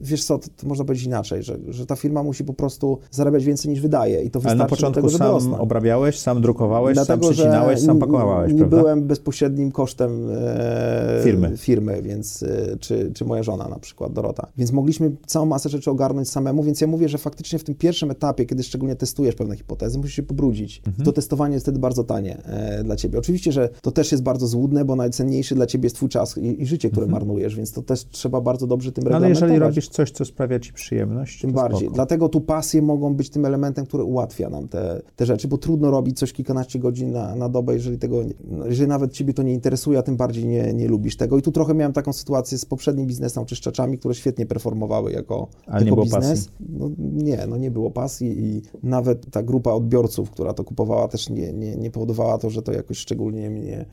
wiesz 0.00 0.24
co, 0.24 0.38
to, 0.38 0.66
można 0.66 0.84
powiedzieć 0.84 1.06
inaczej, 1.06 1.42
że, 1.42 1.58
że 1.68 1.86
ta 1.86 1.96
firma 1.96 2.22
musi 2.22 2.44
po 2.44 2.54
prostu 2.54 2.98
zarabiać 3.10 3.44
więcej 3.44 3.70
niż 3.70 3.80
wydaje 3.80 4.22
i 4.22 4.30
to 4.30 4.40
wystarczy 4.40 4.48
Ale 4.48 4.64
na 4.64 4.66
początku 4.66 5.02
tego, 5.02 5.18
sam 5.18 5.30
rosnąć. 5.30 5.62
obrabiałeś, 5.62 6.18
sam 6.18 6.40
drukowałeś, 6.40 6.94
Dlatego, 6.94 7.24
sam 7.26 7.34
przecinałeś, 7.34 7.80
sam 7.80 7.98
pakowałeś, 7.98 8.52
nie 8.52 8.58
prawda? 8.58 8.76
byłem 8.76 9.02
bezpośrednim 9.06 9.72
kosztem 9.72 10.28
e, 10.30 11.20
firmy. 11.24 11.56
firmy, 11.56 12.02
więc 12.02 12.42
e, 12.42 12.76
czy, 12.76 13.12
czy 13.14 13.24
moja 13.24 13.42
żona 13.42 13.68
na 13.68 13.78
przykład, 13.78 14.12
Dorota. 14.12 14.46
Więc 14.56 14.72
mogliśmy 14.72 15.16
całą 15.26 15.46
masę 15.46 15.68
rzeczy 15.68 15.90
ogarnąć 15.90 16.30
samemu, 16.30 16.62
więc 16.62 16.80
ja 16.80 16.86
mówię, 16.86 17.08
że 17.08 17.18
faktycznie 17.18 17.58
w 17.58 17.64
tym 17.64 17.74
pierwszym 17.74 18.10
etapie, 18.10 18.46
kiedy 18.46 18.62
szczególnie 18.62 18.96
testujesz 18.96 19.34
pewne 19.34 19.56
hipotezy, 19.56 19.98
musisz 19.98 20.14
się 20.14 20.22
pobrudzić. 20.22 20.82
Mhm. 20.86 21.04
To 21.04 21.12
testowanie 21.12 21.54
jest 21.54 21.66
wtedy 21.66 21.78
bardzo 21.78 22.04
tanie 22.04 22.44
e, 22.44 22.75
dla 22.84 22.96
ciebie. 22.96 23.18
Oczywiście, 23.18 23.52
że 23.52 23.68
to 23.82 23.90
też 23.90 24.12
jest 24.12 24.24
bardzo 24.24 24.46
złudne, 24.46 24.84
bo 24.84 24.96
najcenniejszy 24.96 25.54
dla 25.54 25.66
ciebie 25.66 25.86
jest 25.86 25.96
twój 25.96 26.08
czas 26.08 26.38
i, 26.38 26.62
i 26.62 26.66
życie, 26.66 26.90
które 26.90 27.06
mhm. 27.06 27.22
marnujesz, 27.22 27.56
więc 27.56 27.72
to 27.72 27.82
też 27.82 28.04
trzeba 28.08 28.40
bardzo 28.40 28.66
dobrze 28.66 28.92
tym 28.92 29.04
no, 29.04 29.16
Ale 29.16 29.28
jeżeli 29.28 29.58
robisz 29.58 29.88
coś, 29.88 30.10
co 30.10 30.24
sprawia 30.24 30.60
ci 30.60 30.72
przyjemność, 30.72 31.40
tym 31.40 31.52
bardziej. 31.52 31.80
Spoko. 31.80 31.94
Dlatego 31.94 32.28
tu 32.28 32.40
pasje 32.40 32.82
mogą 32.82 33.14
być 33.14 33.30
tym 33.30 33.44
elementem, 33.44 33.86
który 33.86 34.04
ułatwia 34.04 34.50
nam 34.50 34.68
te, 34.68 35.02
te 35.16 35.26
rzeczy, 35.26 35.48
bo 35.48 35.58
trudno 35.58 35.90
robić 35.90 36.18
coś 36.18 36.32
kilkanaście 36.32 36.78
godzin 36.78 37.12
na, 37.12 37.34
na 37.34 37.48
dobę, 37.48 37.74
jeżeli 37.74 37.98
tego, 37.98 38.22
no, 38.44 38.66
jeżeli 38.66 38.88
nawet 38.88 39.12
ciebie 39.12 39.34
to 39.34 39.42
nie 39.42 39.52
interesuje, 39.52 39.98
a 39.98 40.02
tym 40.02 40.16
bardziej 40.16 40.46
nie, 40.46 40.72
nie 40.72 40.88
lubisz 40.88 41.16
tego. 41.16 41.38
I 41.38 41.42
tu 41.42 41.52
trochę 41.52 41.74
miałem 41.74 41.92
taką 41.92 42.12
sytuację 42.12 42.58
z 42.58 42.64
poprzednim 42.64 43.06
biznesem 43.06 43.42
oczyszczaczami, 43.42 43.98
które 43.98 44.14
świetnie 44.14 44.46
performowały 44.46 45.12
jako, 45.12 45.48
ale 45.66 45.84
jako 45.84 45.96
nie 45.96 46.02
biznes. 46.02 46.48
No, 46.68 46.90
nie, 46.98 47.46
no 47.48 47.56
nie 47.56 47.70
było 47.70 47.90
pasji 47.90 48.44
i 48.44 48.62
nawet 48.82 49.30
ta 49.30 49.42
grupa 49.42 49.70
odbiorców, 49.70 50.30
która 50.30 50.52
to 50.52 50.64
kupowała, 50.64 51.08
też 51.08 51.30
nie, 51.30 51.52
nie, 51.52 51.76
nie 51.76 51.90
powodowała 51.90 52.38
to, 52.38 52.50
że 52.50 52.62
to 52.66 52.72
jakoś 52.72 52.98
szczególnie 52.98 53.50
mnie 53.50 53.84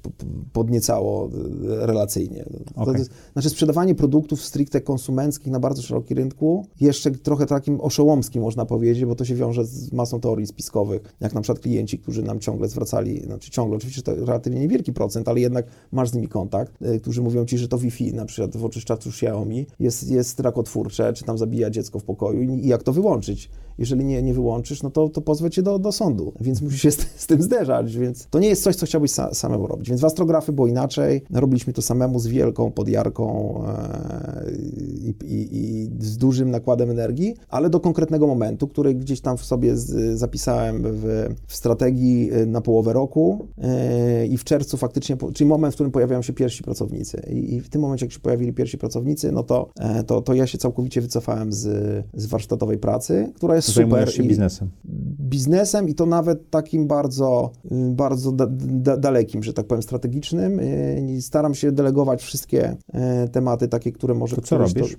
podniecało 0.53 1.29
e, 1.29 1.85
relacyjnie. 1.85 2.45
Okay. 2.75 2.97
Jest, 2.97 3.11
znaczy 3.33 3.49
sprzedawanie 3.49 3.95
produktów 3.95 4.41
stricte 4.41 4.81
konsumenckich 4.81 5.51
na 5.51 5.59
bardzo 5.59 5.81
szerokim 5.81 6.17
rynku, 6.17 6.65
jeszcze 6.81 7.11
trochę 7.11 7.45
takim 7.45 7.81
oszołomskim 7.81 8.41
można 8.41 8.65
powiedzieć, 8.65 9.05
bo 9.05 9.15
to 9.15 9.25
się 9.25 9.35
wiąże 9.35 9.65
z 9.65 9.91
masą 9.91 10.19
teorii 10.19 10.47
spiskowych, 10.47 11.15
jak 11.19 11.33
na 11.33 11.41
przykład 11.41 11.59
klienci, 11.59 11.99
którzy 11.99 12.23
nam 12.23 12.39
ciągle 12.39 12.67
zwracali, 12.67 13.21
znaczy 13.21 13.51
ciągle, 13.51 13.77
oczywiście 13.77 14.01
to 14.01 14.15
relatywnie 14.15 14.59
niewielki 14.59 14.93
procent, 14.93 15.27
ale 15.27 15.39
jednak 15.39 15.65
masz 15.91 16.09
z 16.09 16.13
nimi 16.13 16.27
kontakt, 16.27 16.81
y, 16.81 16.99
którzy 16.99 17.21
mówią 17.21 17.45
ci, 17.45 17.57
że 17.57 17.67
to 17.67 17.77
Wi-Fi, 17.77 18.13
na 18.13 18.25
przykład 18.25 18.57
w 18.57 18.65
oczyszczaczu 18.65 19.09
Xiaomi 19.09 19.65
jest, 19.79 20.11
jest 20.11 20.39
rakotwórcze, 20.39 21.13
czy 21.13 21.23
tam 21.23 21.37
zabija 21.37 21.69
dziecko 21.69 21.99
w 21.99 22.03
pokoju 22.03 22.41
i 22.41 22.67
jak 22.67 22.83
to 22.83 22.93
wyłączyć 22.93 23.49
jeżeli 23.77 24.05
nie, 24.05 24.21
nie 24.21 24.33
wyłączysz, 24.33 24.83
no 24.83 24.89
to, 24.89 25.09
to 25.09 25.21
pozwę 25.21 25.49
cię 25.49 25.61
do, 25.61 25.79
do 25.79 25.91
sądu, 25.91 26.33
więc 26.41 26.61
musisz 26.61 26.81
się 26.81 26.91
z, 26.91 26.97
z, 27.15 27.27
tym 27.27 27.41
zderzać, 27.41 27.97
więc 27.97 28.27
to 28.29 28.39
nie 28.39 28.47
jest 28.47 28.63
coś, 28.63 28.75
co 28.75 28.85
chciałbyś 28.85 29.11
sa, 29.11 29.33
samemu 29.33 29.67
robić. 29.67 29.89
Więc 29.89 30.01
w 30.01 30.05
astrografy 30.05 30.51
było 30.51 30.67
inaczej, 30.67 31.23
robiliśmy 31.31 31.73
to 31.73 31.81
samemu 31.81 32.19
z 32.19 32.27
wielką 32.27 32.71
podjarką 32.71 33.55
e, 33.67 34.51
i, 34.51 35.15
i, 35.25 35.47
i, 35.51 35.89
z 35.99 36.17
dużym 36.17 36.51
nakładem 36.51 36.91
energii, 36.91 37.35
ale 37.49 37.69
do 37.69 37.79
konkretnego 37.79 38.27
momentu, 38.27 38.67
który 38.67 38.95
gdzieś 38.95 39.21
tam 39.21 39.37
w 39.37 39.45
sobie 39.45 39.77
z, 39.77 40.17
zapisałem 40.19 40.83
w, 40.83 41.29
w, 41.47 41.55
strategii 41.55 42.31
e, 42.31 42.45
na 42.45 42.61
połowę 42.61 42.93
roku 42.93 43.47
e, 43.57 44.25
i 44.25 44.37
w 44.37 44.43
czerwcu 44.43 44.77
faktycznie, 44.77 45.17
czyli 45.33 45.47
moment, 45.47 45.73
w 45.73 45.77
którym 45.77 45.91
pojawiają 45.91 46.21
się 46.21 46.33
pierwsi 46.33 46.63
pracownicy. 46.63 47.21
I, 47.29 47.53
i 47.53 47.61
w 47.61 47.69
tym 47.69 47.81
momencie, 47.81 48.05
jak 48.05 48.13
się 48.13 48.19
pojawili 48.19 48.53
pierwsi 48.53 48.77
pracownicy, 48.77 49.31
no 49.31 49.43
to, 49.43 49.69
e, 49.79 50.03
to, 50.03 50.21
to 50.21 50.33
ja 50.33 50.47
się 50.47 50.57
całkowicie 50.57 51.01
wycofałem 51.01 51.53
z, 51.53 51.63
z 52.13 52.25
warsztatowej 52.25 52.77
pracy, 52.77 53.31
która 53.35 53.55
jest 53.55 53.62
jest 53.67 53.89
super. 53.89 54.13
się 54.13 54.23
biznesem. 54.23 54.69
Biznesem 55.19 55.89
i 55.89 55.95
to 55.95 56.06
nawet 56.06 56.49
takim 56.49 56.88
bardzo, 56.88 57.52
bardzo 57.71 58.32
da, 58.32 58.47
da, 58.49 58.97
dalekim, 58.97 59.43
że 59.43 59.54
tak 59.54 59.67
powiem, 59.67 59.84
strategicznym. 59.84 60.60
I 61.10 61.21
staram 61.21 61.54
się 61.54 61.71
delegować 61.71 62.23
wszystkie 62.23 62.78
e, 62.93 63.28
tematy 63.28 63.67
takie, 63.67 63.91
które 63.91 64.13
może... 64.13 64.36
To 64.36 64.41
co 64.41 64.58
robisz? 64.58 64.97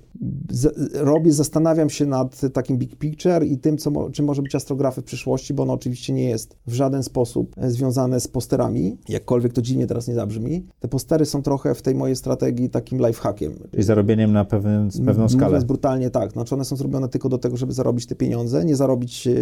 To, 0.63 0.69
robię, 0.93 1.31
zastanawiam 1.31 1.89
się 1.89 2.05
nad 2.05 2.41
takim 2.53 2.77
big 2.77 2.95
picture 2.95 3.45
i 3.45 3.57
tym, 3.57 3.77
co, 3.77 4.09
czym 4.11 4.25
może 4.25 4.41
być 4.41 4.55
astrografy 4.55 5.01
w 5.01 5.03
przyszłości, 5.03 5.53
bo 5.53 5.63
ono 5.63 5.73
oczywiście 5.73 6.13
nie 6.13 6.29
jest 6.29 6.55
w 6.67 6.73
żaden 6.73 7.03
sposób 7.03 7.55
e, 7.57 7.71
związane 7.71 8.19
z 8.19 8.27
posterami, 8.27 8.97
jakkolwiek 9.09 9.53
to 9.53 9.61
dziwnie 9.61 9.87
teraz 9.87 10.07
nie 10.07 10.13
zabrzmi. 10.13 10.65
Te 10.79 10.87
postery 10.87 11.25
są 11.25 11.41
trochę 11.41 11.75
w 11.75 11.81
tej 11.81 11.95
mojej 11.95 12.15
strategii 12.15 12.69
takim 12.69 13.07
lifehackiem. 13.07 13.53
Czyli 13.71 13.83
zarobieniem 13.83 14.33
na 14.33 14.45
pewien, 14.45 14.89
pewną 15.05 15.29
skalę. 15.29 15.45
Mówiąc 15.45 15.63
brutalnie 15.63 16.09
tak. 16.09 16.31
Znaczy 16.31 16.55
one 16.55 16.65
są 16.65 16.75
zrobione 16.75 17.09
tylko 17.09 17.29
do 17.29 17.37
tego, 17.37 17.57
żeby 17.57 17.73
zarobić 17.73 18.05
te 18.05 18.15
pieniądze, 18.15 18.54
pieniądze, 18.55 18.65
nie 18.65 18.75
zarobić 18.75 19.27
e, 19.27 19.33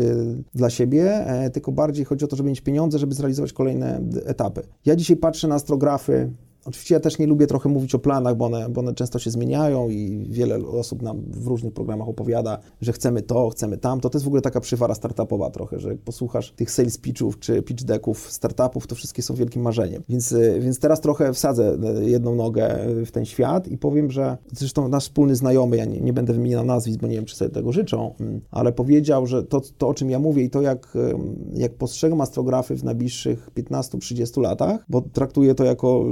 dla 0.56 0.70
siebie, 0.70 1.28
e, 1.28 1.50
tylko 1.50 1.72
bardziej 1.72 2.06
chodzi 2.06 2.26
o 2.26 2.28
to, 2.28 2.36
żeby 2.36 2.50
mieć 2.50 2.62
pieniądze, 2.62 3.00
żeby 3.00 3.14
zrealizować 3.14 3.54
kolejne 3.54 4.02
etapy. 4.26 4.62
Ja 4.86 4.96
dzisiaj 4.96 5.18
patrzę 5.18 5.48
na 5.48 5.56
astrografy 5.56 6.32
Oczywiście 6.66 6.94
ja 6.96 7.00
też 7.00 7.20
nie 7.20 7.28
lubię 7.28 7.48
trochę 7.48 7.70
mówić 7.70 7.96
o 7.96 8.00
planach, 8.00 8.38
bo 8.38 8.46
one, 8.46 8.70
bo 8.70 8.82
one 8.82 8.94
często 8.94 9.20
się 9.20 9.32
zmieniają 9.32 9.90
i 9.90 10.28
wiele 10.30 10.58
osób 10.58 11.02
nam 11.02 11.24
w 11.28 11.48
różnych 11.48 11.74
programach 11.74 12.10
opowiada, 12.10 12.58
że 12.82 12.94
chcemy 12.94 13.22
to, 13.22 13.50
chcemy 13.50 13.78
tamto. 13.78 14.10
To 14.10 14.18
jest 14.18 14.26
w 14.26 14.28
ogóle 14.28 14.42
taka 14.42 14.60
przywara 14.60 14.96
startupowa 14.96 15.50
trochę, 15.50 15.80
że 15.80 15.90
jak 15.90 15.98
posłuchasz 15.98 16.52
tych 16.52 16.72
sales 16.72 16.98
pitchów 16.98 17.40
czy 17.40 17.62
pitch 17.62 17.84
decków 17.84 18.32
startupów, 18.32 18.88
to 18.88 18.96
wszystkie 18.96 19.22
są 19.22 19.34
wielkim 19.34 19.62
marzeniem. 19.62 20.04
Więc, 20.10 20.34
e, 20.34 20.60
więc 20.60 20.80
teraz 20.80 21.02
trochę 21.02 21.34
wsadzę 21.34 21.78
e, 21.84 22.04
jedną 22.04 22.36
nogę 22.36 22.80
w 23.06 23.12
ten 23.12 23.26
świat 23.26 23.68
i 23.68 23.78
powiem, 23.78 24.12
że 24.12 24.38
zresztą 24.52 24.88
nasz 24.88 25.04
wspólny 25.04 25.36
znajomy, 25.36 25.78
ja 25.78 25.86
nie, 25.86 26.02
nie 26.02 26.14
będę 26.14 26.34
wymieniał 26.34 26.66
nazwisk, 26.66 27.00
bo 27.00 27.08
nie 27.08 27.16
wiem, 27.16 27.26
czy 27.26 27.36
sobie 27.36 27.52
tego 27.52 27.72
życzą, 27.72 28.14
mm, 28.20 28.42
ale 28.52 28.72
powiedział, 28.72 29.28
że 29.28 29.44
to, 29.44 29.62
to 29.78 29.88
o 29.88 29.94
czym 29.94 30.10
ja 30.10 30.20
mówię 30.20 30.44
i 30.44 30.50
to, 30.50 30.62
jak, 30.62 30.98
jak 31.54 31.74
postrzegam 31.74 32.22
astrografy 32.22 32.76
w 32.76 32.84
najbliższych 32.84 33.50
15-30 33.58 34.42
latach, 34.42 34.86
bo 34.90 35.02
traktuję 35.02 35.56
to 35.56 35.64
jako 35.64 36.06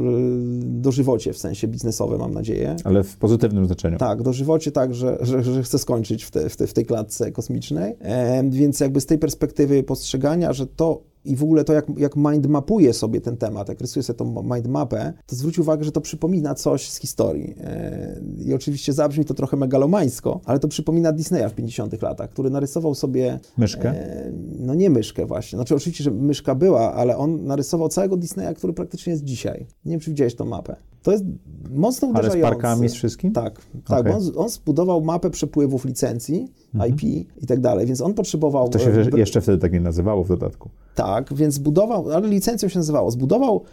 dożywocie 0.81 1.33
w 1.33 1.37
sensie 1.37 1.67
biznesowym, 1.67 2.19
mam 2.19 2.33
nadzieję. 2.33 2.75
Ale 2.83 3.03
w 3.03 3.17
pozytywnym 3.17 3.65
znaczeniu. 3.65 3.97
Tak, 3.97 4.21
dożywocie 4.21 4.71
tak, 4.71 4.95
że, 4.95 5.17
że, 5.21 5.43
że 5.43 5.63
chcę 5.63 5.79
skończyć 5.79 6.23
w, 6.23 6.31
te, 6.31 6.49
w, 6.49 6.55
te, 6.55 6.67
w 6.67 6.73
tej 6.73 6.85
klatce 6.85 7.31
kosmicznej. 7.31 7.95
E, 7.99 8.43
więc 8.49 8.79
jakby 8.79 9.01
z 9.01 9.05
tej 9.05 9.17
perspektywy 9.17 9.83
postrzegania, 9.83 10.53
że 10.53 10.67
to 10.67 11.10
i 11.25 11.35
w 11.35 11.43
ogóle 11.43 11.63
to, 11.63 11.73
jak, 11.73 11.85
jak 11.97 12.15
mind 12.15 12.47
mapuje 12.47 12.93
sobie 12.93 13.21
ten 13.21 13.37
temat, 13.37 13.69
jak 13.69 13.81
rysuje 13.81 14.03
sobie 14.03 14.17
tą 14.17 14.43
mind 14.43 14.67
mapę, 14.67 15.13
to 15.25 15.35
zwróć 15.35 15.59
uwagę, 15.59 15.83
że 15.83 15.91
to 15.91 16.01
przypomina 16.01 16.55
coś 16.55 16.89
z 16.89 16.97
historii. 16.97 17.55
E, 17.63 18.21
I 18.45 18.53
oczywiście 18.53 18.93
zabrzmi 18.93 19.25
to 19.25 19.33
trochę 19.33 19.57
megalomańsko, 19.57 20.41
ale 20.45 20.59
to 20.59 20.67
przypomina 20.67 21.11
Disneya 21.11 21.49
w 21.49 21.53
50 21.53 22.01
latach, 22.01 22.29
który 22.29 22.49
narysował 22.49 22.95
sobie... 22.95 23.39
Myszkę? 23.57 23.89
E, 23.89 24.31
no 24.59 24.73
nie 24.73 24.89
myszkę 24.89 25.25
właśnie. 25.25 25.57
Znaczy 25.57 25.75
oczywiście, 25.75 26.03
że 26.03 26.11
myszka 26.11 26.55
była, 26.55 26.93
ale 26.93 27.17
on 27.17 27.45
narysował 27.45 27.89
całego 27.89 28.17
Disneya, 28.17 28.55
który 28.55 28.73
praktycznie 28.73 29.11
jest 29.11 29.23
dzisiaj. 29.23 29.65
Nie 29.85 29.91
wiem, 29.91 29.99
czy 29.99 30.09
widziałeś 30.09 30.35
tą 30.35 30.45
mapę. 30.45 30.75
To 31.03 31.11
jest 31.11 31.23
mocno 31.69 32.07
uderzające. 32.07 32.47
Ale 32.47 32.49
z 32.49 32.53
parkami, 32.53 32.89
z 32.89 32.93
wszystkim? 32.93 33.33
Tak, 33.33 33.61
tak. 33.85 33.99
Okay. 33.99 34.15
On, 34.15 34.21
on 34.35 34.49
zbudował 34.49 35.01
mapę 35.01 35.29
przepływów 35.29 35.85
licencji, 35.85 36.47
mhm. 36.73 36.91
IP 36.91 37.03
i 37.41 37.47
tak 37.47 37.59
dalej, 37.59 37.85
więc 37.85 38.01
on 38.01 38.13
potrzebował... 38.13 38.69
To 38.69 38.79
się 38.79 38.91
e, 38.91 39.19
jeszcze 39.19 39.41
wtedy 39.41 39.57
tak 39.57 39.73
nie 39.73 39.79
nazywało 39.79 40.23
w 40.23 40.27
dodatku. 40.27 40.69
Tak, 40.95 41.33
więc 41.33 41.53
zbudował, 41.53 42.11
ale 42.11 42.27
licencją 42.27 42.69
się 42.69 42.79
nazywało, 42.79 43.11
zbudował 43.11 43.63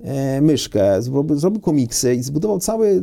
e, 0.00 0.40
myszkę, 0.40 1.02
zrobił, 1.02 1.36
zrobił 1.36 1.60
komiksy 1.60 2.14
i 2.14 2.22
zbudował 2.22 2.58
cały 2.58 3.02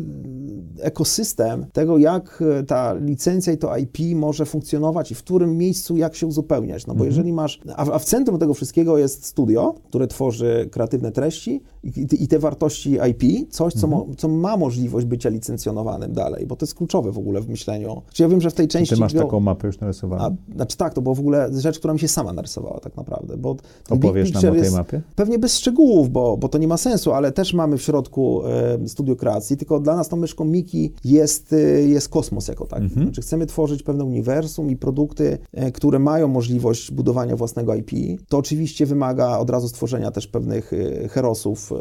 ekosystem 0.81 1.65
tego, 1.73 1.97
jak 1.97 2.43
e, 2.59 2.63
ta 2.63 2.93
licencja 2.93 3.53
i 3.53 3.57
to 3.57 3.77
IP 3.77 3.97
może 4.15 4.45
funkcjonować 4.45 5.11
i 5.11 5.15
w 5.15 5.23
którym 5.23 5.57
miejscu 5.57 5.97
jak 5.97 6.15
się 6.15 6.27
uzupełniać. 6.27 6.87
No 6.87 6.93
bo 6.93 7.03
mhm. 7.03 7.09
jeżeli 7.09 7.33
masz, 7.33 7.59
a, 7.75 7.91
a, 7.91 7.99
w 7.99 8.05
centrum 8.05 8.39
tego 8.39 8.53
wszystkiego 8.53 8.97
jest 8.97 9.25
studio, 9.25 9.75
które 9.89 10.07
tworzy 10.07 10.69
kreatywne 10.71 11.11
treści 11.11 11.61
i, 11.83 12.07
i 12.23 12.27
te 12.27 12.39
wartości 12.39 12.97
IP, 13.11 13.51
coś, 13.51 13.73
co, 13.73 13.87
mhm. 13.87 14.07
mo, 14.07 14.15
co, 14.15 14.27
ma 14.27 14.57
możliwość 14.57 15.05
bycia 15.05 15.29
licencjonowanym 15.29 16.13
dalej, 16.13 16.47
bo 16.47 16.55
to 16.55 16.65
jest 16.65 16.75
kluczowe 16.75 17.11
w 17.11 17.17
ogóle 17.17 17.41
w 17.41 17.49
myśleniu. 17.49 18.01
Czyli 18.13 18.23
ja 18.23 18.29
wiem, 18.29 18.41
że 18.41 18.49
w 18.49 18.53
tej 18.53 18.67
części... 18.67 18.95
Ty 18.95 19.01
masz 19.01 19.13
taką 19.13 19.39
mapę 19.39 19.67
już 19.67 19.79
narysowaną? 19.79 20.23
A, 20.23 20.55
znaczy 20.55 20.77
tak, 20.77 20.93
to 20.93 21.01
była 21.01 21.15
w 21.15 21.19
ogóle 21.19 21.49
rzecz, 21.53 21.79
która 21.79 21.93
mi 21.93 21.99
się 21.99 22.07
sama 22.07 22.33
narysowała 22.33 22.79
tak 22.79 22.97
naprawdę, 22.97 23.37
bo... 23.37 23.55
Opowiesz 23.89 24.33
nam 24.33 24.45
o 24.45 24.55
tej 24.55 24.71
mapie? 24.71 25.01
Pewnie 25.15 25.39
bez 25.39 25.57
szczegółów, 25.57 26.09
bo, 26.09 26.37
bo 26.37 26.49
to 26.49 26.57
nie 26.57 26.67
ma 26.67 26.77
sensu, 26.77 27.11
ale 27.11 27.31
też 27.31 27.53
mamy 27.53 27.77
w 27.77 27.81
środku 27.81 28.41
e, 28.45 28.87
studio 28.87 29.15
kreacji, 29.15 29.57
tylko 29.57 29.79
dla 29.79 29.95
nas 29.95 30.09
tą 30.09 30.17
myszką 30.17 30.45
Miki 30.45 30.68
techniki 30.69 30.93
jest, 31.03 31.53
y, 31.53 31.87
jest 31.87 32.09
kosmos 32.09 32.47
jako 32.47 32.65
taki. 32.65 32.83
Mhm. 32.83 33.05
Znaczy 33.05 33.21
chcemy 33.21 33.45
tworzyć 33.45 33.83
pewne 33.83 34.03
uniwersum 34.03 34.69
i 34.69 34.75
produkty, 34.75 35.37
e, 35.53 35.71
które 35.71 35.99
mają 35.99 36.27
możliwość 36.27 36.91
budowania 36.91 37.35
własnego 37.35 37.75
IP. 37.75 37.91
To 38.29 38.37
oczywiście 38.37 38.85
wymaga 38.85 39.37
od 39.37 39.49
razu 39.49 39.67
stworzenia 39.67 40.11
też 40.11 40.27
pewnych 40.27 40.73
y, 40.73 41.09
herosów 41.11 41.71
e, 41.71 41.75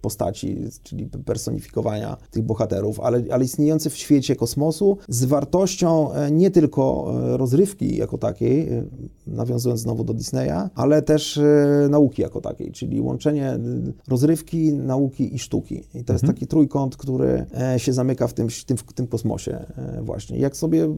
postaci, 0.00 0.56
czyli 0.82 1.06
personifikowania 1.06 2.16
tych 2.30 2.42
bohaterów, 2.42 3.00
ale, 3.00 3.22
ale 3.30 3.44
istniejący 3.44 3.90
w 3.90 3.96
świecie 3.96 4.36
kosmosu 4.36 4.98
z 5.08 5.24
wartością 5.24 6.12
e, 6.12 6.30
nie 6.30 6.50
tylko 6.50 7.14
rozrywki 7.36 7.96
jako 7.96 8.18
takiej, 8.18 8.68
nawiązując 9.26 9.80
znowu 9.80 10.04
do 10.04 10.14
Disneya, 10.14 10.68
ale 10.74 11.02
też 11.02 11.40
nauki 11.90 12.22
jako 12.22 12.40
takiej, 12.40 12.72
czyli 12.72 13.00
łączenie 13.00 13.58
rozrywki, 14.08 14.72
nauki 14.72 15.34
i 15.34 15.38
sztuki. 15.38 15.74
I 15.74 15.80
to 15.80 15.98
mhm. 15.98 16.14
jest 16.14 16.26
taki 16.26 16.46
trójkąt, 16.46 16.96
który 16.96 17.46
się 17.76 17.92
zamyka 18.08 18.28
w 18.28 18.34
tym, 18.34 18.48
w 18.50 18.64
tym, 18.64 18.76
w 18.76 18.92
tym 18.92 19.06
kosmosie 19.06 19.66
właśnie. 20.02 20.38
Jak 20.38 20.56
sobie 20.56 20.88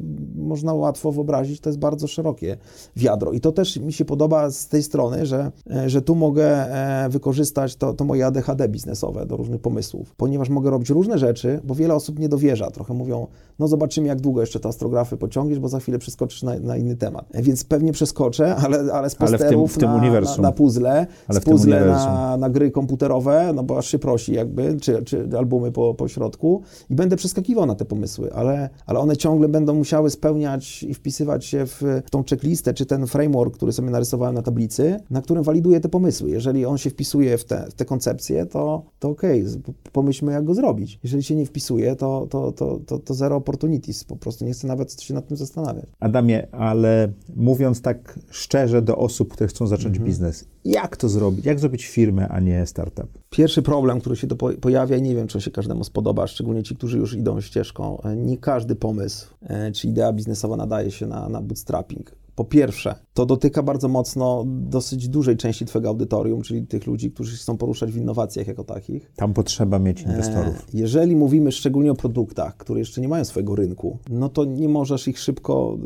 można 0.40 0.74
łatwo 0.74 1.12
wyobrazić, 1.12 1.60
to 1.60 1.68
jest 1.68 1.78
bardzo 1.78 2.06
szerokie 2.06 2.56
wiadro. 2.96 3.32
I 3.32 3.40
to 3.40 3.52
też 3.52 3.76
mi 3.76 3.92
się 3.92 4.04
podoba 4.04 4.50
z 4.50 4.68
tej 4.68 4.82
strony, 4.82 5.26
że, 5.26 5.52
że 5.86 6.02
tu 6.02 6.14
mogę 6.14 6.66
wykorzystać 7.08 7.76
to, 7.76 7.94
to 7.94 8.04
moje 8.04 8.26
ADHD 8.26 8.68
biznesowe 8.68 9.26
do 9.26 9.36
różnych 9.36 9.60
pomysłów, 9.60 10.14
ponieważ 10.16 10.48
mogę 10.48 10.70
robić 10.70 10.90
różne 10.90 11.18
rzeczy, 11.18 11.60
bo 11.64 11.74
wiele 11.74 11.94
osób 11.94 12.18
nie 12.18 12.28
dowierza. 12.28 12.70
Trochę 12.70 12.94
mówią, 12.94 13.26
no 13.58 13.68
zobaczymy, 13.68 14.08
jak 14.08 14.20
długo 14.20 14.40
jeszcze 14.40 14.60
te 14.60 14.68
astrografy 14.68 15.16
pociągniesz, 15.16 15.58
bo 15.58 15.68
za 15.68 15.80
chwilę 15.80 15.98
przeskoczysz 15.98 16.42
na, 16.42 16.58
na 16.58 16.76
inny 16.76 16.96
temat. 16.96 17.28
Więc 17.34 17.64
pewnie 17.64 17.92
przeskoczę, 17.92 18.56
ale, 18.56 18.92
ale 18.92 19.10
z 19.10 19.14
posterów 19.14 19.40
ale 19.40 19.48
w 19.48 19.50
tym, 19.50 19.68
w 19.68 19.78
tym 19.78 20.12
na, 20.12 20.20
na, 20.20 20.42
na, 20.42 20.52
puzzle, 20.52 21.06
ale 21.28 21.40
z 21.40 21.44
puzzle 21.44 21.86
na, 21.86 22.36
na 22.36 22.50
gry 22.50 22.70
komputerowe, 22.70 23.52
no 23.54 23.62
bo 23.62 23.78
aż 23.78 23.86
się 23.86 23.98
prosi 23.98 24.32
jakby, 24.32 24.76
czy, 24.80 25.02
czy 25.04 25.28
albumy 25.38 25.72
po, 25.72 25.94
po 25.94 26.08
środku 26.08 26.62
i 26.90 26.94
będę 26.94 27.16
przeskakiwał 27.16 27.66
na 27.66 27.74
te 27.74 27.84
pomysły, 27.84 28.32
ale, 28.34 28.70
ale 28.86 28.98
one 28.98 29.16
ciągle 29.16 29.48
będą 29.48 29.74
musiały 29.74 30.10
spełniać 30.30 30.82
i 30.82 30.94
wpisywać 30.94 31.46
się 31.46 31.66
w, 31.66 31.82
w 32.06 32.10
tą 32.10 32.24
checklistę, 32.30 32.74
czy 32.74 32.86
ten 32.86 33.06
framework, 33.06 33.54
który 33.54 33.72
sobie 33.72 33.90
narysowałem 33.90 34.34
na 34.34 34.42
tablicy, 34.42 35.00
na 35.10 35.22
którym 35.22 35.42
waliduję 35.42 35.80
te 35.80 35.88
pomysły. 35.88 36.30
Jeżeli 36.30 36.66
on 36.66 36.78
się 36.78 36.90
wpisuje 36.90 37.38
w 37.38 37.44
te, 37.44 37.66
w 37.70 37.74
te 37.74 37.84
koncepcje, 37.84 38.46
to, 38.46 38.84
to 38.98 39.08
okej, 39.08 39.46
okay, 39.46 39.74
pomyślmy, 39.92 40.32
jak 40.32 40.44
go 40.44 40.54
zrobić. 40.54 40.98
Jeżeli 41.02 41.22
się 41.22 41.34
nie 41.34 41.46
wpisuje, 41.46 41.96
to, 41.96 42.26
to, 42.30 42.52
to, 42.52 42.80
to, 42.86 42.98
to 42.98 43.14
zero 43.14 43.36
opportunities, 43.36 44.04
po 44.04 44.16
prostu 44.16 44.44
nie 44.44 44.52
chcę 44.52 44.66
nawet 44.66 45.02
się 45.02 45.14
nad 45.14 45.28
tym 45.28 45.36
zastanawiać. 45.36 45.86
Adamie, 46.00 46.46
ale 46.52 47.12
mówiąc 47.36 47.82
tak 47.82 48.18
szczerze 48.30 48.82
do 48.82 48.96
osób, 48.96 49.32
które 49.32 49.48
chcą 49.48 49.66
zacząć 49.66 49.96
mhm. 49.96 50.04
biznes, 50.04 50.44
jak 50.64 50.96
to 50.96 51.08
zrobić? 51.08 51.44
Jak 51.44 51.60
zrobić 51.60 51.86
firmę, 51.86 52.28
a 52.28 52.40
nie 52.40 52.66
startup? 52.66 53.18
Pierwszy 53.30 53.62
problem, 53.62 54.00
który 54.00 54.16
się 54.16 54.26
to 54.26 54.36
pojawia 54.36 54.96
i 54.96 55.02
nie 55.02 55.14
wiem, 55.14 55.26
czy 55.26 55.40
się 55.40 55.50
każdemu 55.50 55.84
spodoba, 55.84 56.26
szczególnie 56.26 56.62
ci, 56.62 56.76
którzy 56.76 56.98
już 56.98 57.14
idą 57.14 57.40
ścieżką, 57.40 58.02
e, 58.02 58.16
nie 58.16 58.38
każdy 58.38 58.76
pomysł 58.76 59.34
e, 59.42 59.72
czy 59.72 59.88
idea 59.88 60.12
biznesowa 60.12 60.56
nadaje 60.56 60.90
się 60.90 61.06
na, 61.06 61.28
na 61.28 61.42
bootstrapping. 61.42 62.12
Po 62.40 62.44
pierwsze, 62.44 62.94
to 63.14 63.26
dotyka 63.26 63.62
bardzo 63.62 63.88
mocno 63.88 64.44
dosyć 64.46 65.08
dużej 65.08 65.36
części 65.36 65.66
Twojego 65.66 65.88
audytorium, 65.88 66.42
czyli 66.42 66.66
tych 66.66 66.86
ludzi, 66.86 67.10
którzy 67.10 67.36
chcą 67.36 67.56
poruszać 67.56 67.92
w 67.92 67.96
innowacjach 67.96 68.46
jako 68.46 68.64
takich. 68.64 69.12
Tam 69.16 69.34
potrzeba 69.34 69.78
mieć 69.78 70.02
inwestorów. 70.02 70.54
E, 70.54 70.62
jeżeli 70.72 71.16
mówimy 71.16 71.52
szczególnie 71.52 71.92
o 71.92 71.94
produktach, 71.94 72.56
które 72.56 72.78
jeszcze 72.78 73.00
nie 73.00 73.08
mają 73.08 73.24
swojego 73.24 73.54
rynku, 73.54 73.98
no 74.10 74.28
to 74.28 74.44
nie 74.44 74.68
możesz 74.68 75.08
ich 75.08 75.18
szybko 75.18 75.78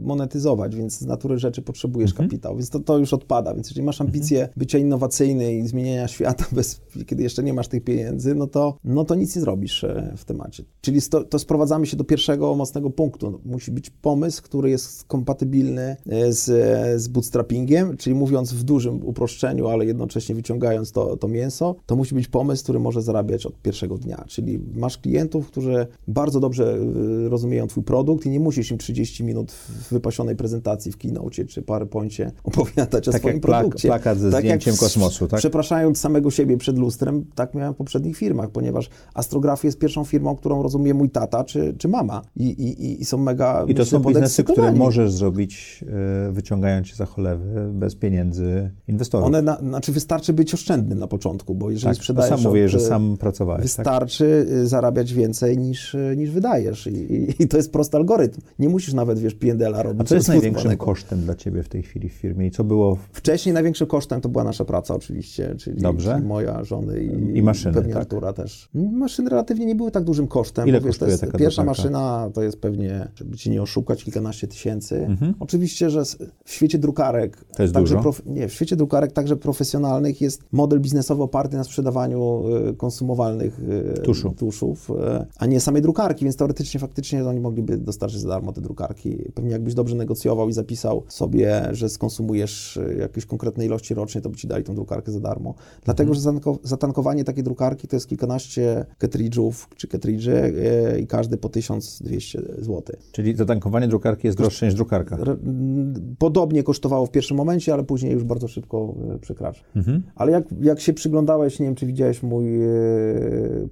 y, 0.00 0.02
monetyzować, 0.02 0.76
więc 0.76 0.98
z 0.98 1.06
natury 1.06 1.38
rzeczy 1.38 1.62
potrzebujesz 1.62 2.10
mhm. 2.10 2.28
kapitał, 2.28 2.56
więc 2.56 2.70
to, 2.70 2.80
to 2.80 2.98
już 2.98 3.12
odpada. 3.12 3.54
Więc 3.54 3.68
jeżeli 3.68 3.86
masz 3.86 4.00
ambicje 4.00 4.38
mhm. 4.38 4.54
bycia 4.56 4.78
innowacyjny 4.78 5.54
i 5.54 5.68
zmieniania 5.68 6.08
świata, 6.08 6.44
bez, 6.56 6.80
kiedy 7.06 7.22
jeszcze 7.22 7.42
nie 7.42 7.52
masz 7.52 7.68
tych 7.68 7.84
pieniędzy, 7.84 8.34
no 8.34 8.46
to, 8.46 8.78
no 8.84 9.04
to 9.04 9.14
nic 9.14 9.36
nie 9.36 9.42
zrobisz 9.42 9.84
e, 9.84 10.14
w 10.16 10.24
temacie. 10.24 10.64
Czyli 10.80 11.02
to, 11.02 11.24
to 11.24 11.38
sprowadzamy 11.38 11.86
się 11.86 11.96
do 11.96 12.04
pierwszego 12.04 12.54
mocnego 12.54 12.90
punktu. 12.90 13.40
Musi 13.44 13.72
być 13.72 13.90
pomysł, 13.90 14.42
który 14.42 14.70
jest 14.70 15.04
kompatybilny 15.04 15.95
E, 16.08 16.32
z, 16.32 17.02
z 17.02 17.08
bootstrappingiem, 17.08 17.96
czyli 17.96 18.16
mówiąc 18.16 18.52
w 18.52 18.62
dużym 18.62 19.06
uproszczeniu, 19.06 19.68
ale 19.68 19.86
jednocześnie 19.86 20.34
wyciągając 20.34 20.92
to, 20.92 21.16
to 21.16 21.28
mięso, 21.28 21.74
to 21.86 21.96
musi 21.96 22.14
być 22.14 22.28
pomysł, 22.28 22.62
który 22.62 22.78
może 22.78 23.02
zarabiać 23.02 23.46
od 23.46 23.62
pierwszego 23.62 23.98
dnia. 23.98 24.24
Czyli 24.26 24.60
masz 24.74 24.98
klientów, 24.98 25.46
którzy 25.46 25.86
bardzo 26.08 26.40
dobrze 26.40 26.78
e, 27.26 27.28
rozumieją 27.28 27.66
Twój 27.66 27.82
produkt 27.82 28.26
i 28.26 28.30
nie 28.30 28.40
musisz 28.40 28.70
im 28.70 28.78
30 28.78 29.24
minut 29.24 29.52
w 29.52 29.90
wypasionej 29.92 30.36
prezentacji 30.36 30.92
w 30.92 30.96
Keynote 30.96 31.44
czy 31.44 31.62
PowerPoincie 31.62 32.32
opowiadać 32.44 33.08
o 33.08 33.12
tak 33.12 33.20
swoim 33.20 33.34
jak 33.34 33.42
produkcie. 33.42 33.88
plakat 33.88 34.18
ze 34.18 34.30
tak 34.30 34.40
zdjęciem 34.40 34.72
jak, 34.72 34.80
kosmosu, 34.80 35.28
tak? 35.28 35.38
Przepraszając 35.38 35.98
samego 35.98 36.30
siebie 36.30 36.56
przed 36.56 36.78
lustrem, 36.78 37.24
tak 37.34 37.54
miałem 37.54 37.74
w 37.74 37.76
poprzednich 37.76 38.16
firmach, 38.16 38.50
ponieważ 38.50 38.90
Astrografia 39.14 39.68
jest 39.68 39.78
pierwszą 39.78 40.04
firmą, 40.04 40.36
którą 40.36 40.62
rozumie 40.62 40.94
mój 40.94 41.10
tata 41.10 41.44
czy, 41.44 41.74
czy 41.78 41.88
mama 41.88 42.22
i, 42.36 42.44
i, 42.44 43.00
i 43.00 43.04
są 43.04 43.18
mega 43.18 43.64
I 43.68 43.74
to 43.74 43.84
są 43.84 44.00
biznesy, 44.00 44.44
które 44.44 44.72
możesz 44.72 45.12
zrobić 45.12 45.84
wyciągając 46.32 46.88
się 46.88 46.96
za 46.96 47.06
cholewy 47.06 47.72
bez 47.72 47.94
pieniędzy 47.94 48.70
inwestorów. 48.88 49.26
One, 49.26 49.42
na, 49.42 49.56
znaczy 49.56 49.92
wystarczy 49.92 50.32
być 50.32 50.54
oszczędnym 50.54 50.98
na 50.98 51.06
początku, 51.06 51.54
bo 51.54 51.70
jeżeli 51.70 51.90
tak, 51.90 51.96
sprzedajesz... 51.96 52.34
sam 52.34 52.42
mówię, 52.42 52.68
że 52.68 52.80
sam 52.80 53.16
pracowałeś. 53.16 53.58
Tak? 53.58 53.64
Wystarczy 53.64 54.46
tak? 54.48 54.66
zarabiać 54.66 55.14
więcej 55.14 55.58
niż, 55.58 55.96
niż 56.16 56.30
wydajesz 56.30 56.86
I, 56.86 57.12
i, 57.12 57.42
i, 57.42 57.48
to 57.48 57.56
jest 57.56 57.72
prosty 57.72 57.96
algorytm. 57.96 58.40
Nie 58.58 58.68
musisz 58.68 58.94
nawet, 58.94 59.18
wiesz, 59.18 59.34
P&L-a 59.34 59.82
robić. 59.82 60.00
A 60.00 60.04
co 60.04 60.14
jest 60.14 60.28
największym 60.28 60.76
kosztem 60.76 61.20
dla 61.20 61.34
Ciebie 61.34 61.62
w 61.62 61.68
tej 61.68 61.82
chwili 61.82 62.08
w 62.08 62.12
firmie 62.12 62.46
i 62.46 62.50
co 62.50 62.64
było... 62.64 62.94
W... 62.96 63.08
Wcześniej 63.12 63.52
największym 63.52 63.86
kosztem 63.86 64.20
to 64.20 64.28
była 64.28 64.44
nasza 64.44 64.64
praca 64.64 64.94
oczywiście, 64.94 65.54
czyli, 65.58 65.82
Dobrze. 65.82 66.14
czyli 66.14 66.26
moja, 66.26 66.64
żony 66.64 67.00
i, 67.04 67.38
I 67.38 67.42
maszyny, 67.42 67.74
pewnie 67.74 67.92
tak? 67.92 68.02
Artura 68.02 68.32
też. 68.32 68.68
Maszyny 68.74 69.30
relatywnie 69.30 69.66
nie 69.66 69.74
były 69.74 69.90
tak 69.90 70.04
dużym 70.04 70.26
kosztem. 70.28 70.68
Ile 70.68 70.80
kosztuje 70.80 71.10
wiesz, 71.10 71.20
taka 71.20 71.38
Pierwsza 71.38 71.64
maszyna 71.64 72.30
to 72.34 72.42
jest 72.42 72.60
pewnie, 72.60 73.08
żeby 73.14 73.36
Cię 73.36 73.50
nie 73.50 73.62
oszukać, 73.62 74.04
kilkanaście 74.04 74.48
tysięcy. 74.48 75.04
Mhm. 75.04 75.34
Oczywiście, 75.40 75.65
że 75.68 76.02
w 76.44 76.52
świecie 76.52 76.78
drukarek, 76.78 77.44
także 77.72 78.00
prof, 78.00 78.22
nie, 78.26 78.48
w 78.48 78.52
świecie 78.52 78.76
drukarek 78.76 79.12
także 79.12 79.36
profesjonalnych 79.36 80.20
jest 80.20 80.42
model 80.52 80.80
biznesowy 80.80 81.22
oparty 81.22 81.56
na 81.56 81.64
sprzedawaniu 81.64 82.44
y, 82.70 82.74
konsumowalnych 82.74 83.60
y, 83.60 84.02
Tuszu. 84.02 84.30
tuszów, 84.30 84.90
y, 84.90 85.26
a 85.38 85.46
nie 85.46 85.60
samej 85.60 85.82
drukarki, 85.82 86.24
więc 86.24 86.36
teoretycznie 86.36 86.80
faktycznie 86.80 87.24
oni 87.24 87.40
mogliby 87.40 87.76
dostarczyć 87.76 88.20
za 88.20 88.28
darmo 88.28 88.52
te 88.52 88.60
drukarki. 88.60 89.18
Pewnie 89.34 89.50
jakbyś 89.50 89.74
dobrze 89.74 89.96
negocjował 89.96 90.48
i 90.48 90.52
zapisał 90.52 91.02
sobie, 91.08 91.68
że 91.72 91.88
skonsumujesz 91.88 92.78
jakieś 92.98 93.26
konkretne 93.26 93.66
ilości 93.66 93.94
rocznie, 93.94 94.20
to 94.20 94.30
by 94.30 94.36
ci 94.36 94.48
dali 94.48 94.64
tą 94.64 94.74
drukarkę 94.74 95.12
za 95.12 95.20
darmo. 95.20 95.54
Dlatego, 95.84 96.12
mhm. 96.12 96.40
że 96.44 96.58
zatankowanie 96.62 97.24
takiej 97.24 97.44
drukarki 97.44 97.88
to 97.88 97.96
jest 97.96 98.08
kilkanaście 98.08 98.86
cartridge'ów 99.00 99.52
czy 99.76 99.88
cartridge'y 99.88 100.52
i 101.00 101.06
każdy 101.06 101.36
po 101.36 101.48
1200 101.48 102.42
zł. 102.58 102.82
Czyli 103.12 103.36
zatankowanie 103.36 103.88
drukarki 103.88 104.26
jest 104.26 104.38
droższe 104.38 104.66
niż 104.66 104.74
drukarka? 104.74 105.16
Podobnie 106.18 106.62
kosztowało 106.62 107.06
w 107.06 107.10
pierwszym 107.10 107.36
momencie, 107.36 107.72
ale 107.72 107.84
później 107.84 108.12
już 108.12 108.24
bardzo 108.24 108.48
szybko 108.48 108.94
e, 109.14 109.18
przekracza. 109.18 109.60
Mhm. 109.76 110.02
Ale 110.14 110.32
jak, 110.32 110.44
jak 110.60 110.80
się 110.80 110.92
przyglądałeś, 110.92 111.60
nie 111.60 111.66
wiem, 111.66 111.74
czy 111.74 111.86
widziałeś 111.86 112.22
mój 112.22 112.62
e, 112.62 112.68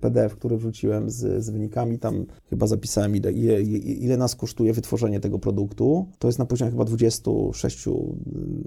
PDF, 0.01 0.37
który 0.37 0.57
wrzuciłem 0.57 1.11
z, 1.11 1.45
z 1.45 1.51
wynikami, 1.51 1.99
tam 1.99 2.27
chyba 2.51 2.67
zapisałem, 2.67 3.17
ile, 3.17 3.33
ile, 3.33 3.61
ile 3.79 4.17
nas 4.17 4.37
kosztuje 4.37 4.73
wytworzenie 4.73 5.21
tego 5.21 5.39
produktu. 5.39 6.07
To 6.19 6.29
jest 6.29 6.39
na 6.39 6.47
poziomie 6.47 6.71
chyba 6.71 6.85
26%. 6.85 7.93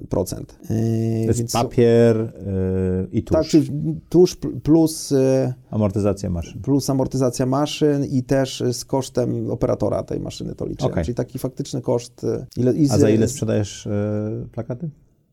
E, 0.10 1.26
to 1.26 1.42
jest 1.42 1.54
papier 1.54 2.34
i 3.12 3.24
tusz. 3.24 3.38
Tak, 3.38 3.46
czyli 3.46 3.70
tusz 4.10 4.38
plus... 4.64 5.14
Amortyzacja 5.70 6.30
maszyn. 6.30 6.62
Plus 6.62 6.90
amortyzacja 6.90 7.46
maszyn 7.46 8.06
i 8.06 8.24
też 8.24 8.64
z 8.72 8.86
kosztem 8.86 9.52
operatora 9.52 10.04
tej 10.04 10.20
maszyny 10.20 10.56
to 10.56 10.66
liczę. 10.66 10.86
Okay. 10.86 11.04
Czyli 11.04 11.16
taki 11.16 11.40
faktyczny 11.40 11.82
koszt. 11.82 12.26
Ile, 12.58 12.74
A 12.90 12.98
za 13.08 13.16
ile 13.16 13.28
sprzedajesz 13.28 13.88
e, 13.88 14.48
plakaty? 14.52 14.90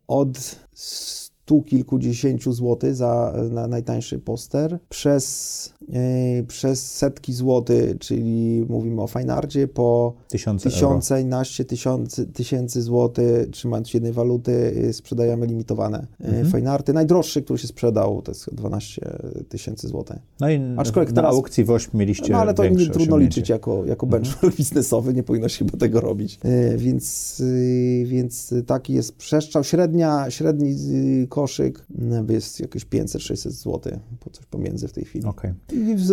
Od 0.08 0.58
stu 0.72 1.62
kilkudziesięciu 1.62 2.52
złotych 2.52 2.94
za 2.94 3.34
na 3.50 3.66
najtańszy 3.66 4.18
poster, 4.18 4.78
przez, 4.88 5.73
przez 6.48 6.92
setki 6.92 7.32
złotych, 7.32 7.98
czyli 7.98 8.64
mówimy 8.68 9.02
o 9.02 9.06
fajnardzie, 9.06 9.68
po 9.68 10.14
tysiące, 10.28 10.70
tysiące 10.70 11.24
naście 11.24 11.64
tysiące, 11.64 12.26
tysięcy 12.26 12.82
złotych, 12.82 13.50
trzymając 13.50 13.94
jednej 13.94 14.12
waluty, 14.12 14.74
yy, 14.76 14.92
sprzedajemy 14.92 15.46
limitowane 15.46 16.06
yy, 16.20 16.26
mhm. 16.26 16.46
fajnarty. 16.46 16.92
Najdroższy, 16.92 17.42
który 17.42 17.58
się 17.58 17.68
sprzedał, 17.68 18.22
to 18.22 18.30
jest 18.30 18.54
12 18.54 19.18
tysięcy 19.48 19.88
złotych. 19.88 20.16
No 20.40 20.50
i 20.50 20.60
Aczkolwiek 20.76 21.12
na 21.12 21.22
teraz, 21.22 21.34
aukcji 21.34 21.64
w 21.64 21.70
8 21.70 21.90
mieliście 21.94 22.32
No 22.32 22.38
ale 22.38 22.54
to 22.54 22.68
nie 22.68 22.86
trudno 22.86 23.16
liczyć 23.16 23.48
jako, 23.48 23.84
jako 23.84 24.06
mhm. 24.06 24.10
benchmark 24.22 24.44
mhm. 24.44 24.52
biznesowy, 24.58 25.14
nie 25.14 25.22
powinno 25.22 25.48
się 25.48 25.64
chyba 25.64 25.78
tego 25.78 26.00
robić. 26.00 26.38
Yy, 26.44 26.78
więc, 26.78 27.38
yy, 27.38 28.04
więc 28.06 28.54
taki 28.66 28.92
jest 28.92 29.16
przestrzał. 29.16 29.64
Średnia, 29.64 30.30
średni 30.30 30.76
yy, 31.20 31.26
koszyk 31.26 31.86
jest 32.28 32.60
jakieś 32.60 32.86
500-600 32.86 33.50
zł, 33.50 33.98
po 34.20 34.30
coś 34.30 34.46
pomiędzy 34.46 34.88
w 34.88 34.92
tej 34.92 35.04
chwili. 35.04 35.26
Okay. 35.26 35.54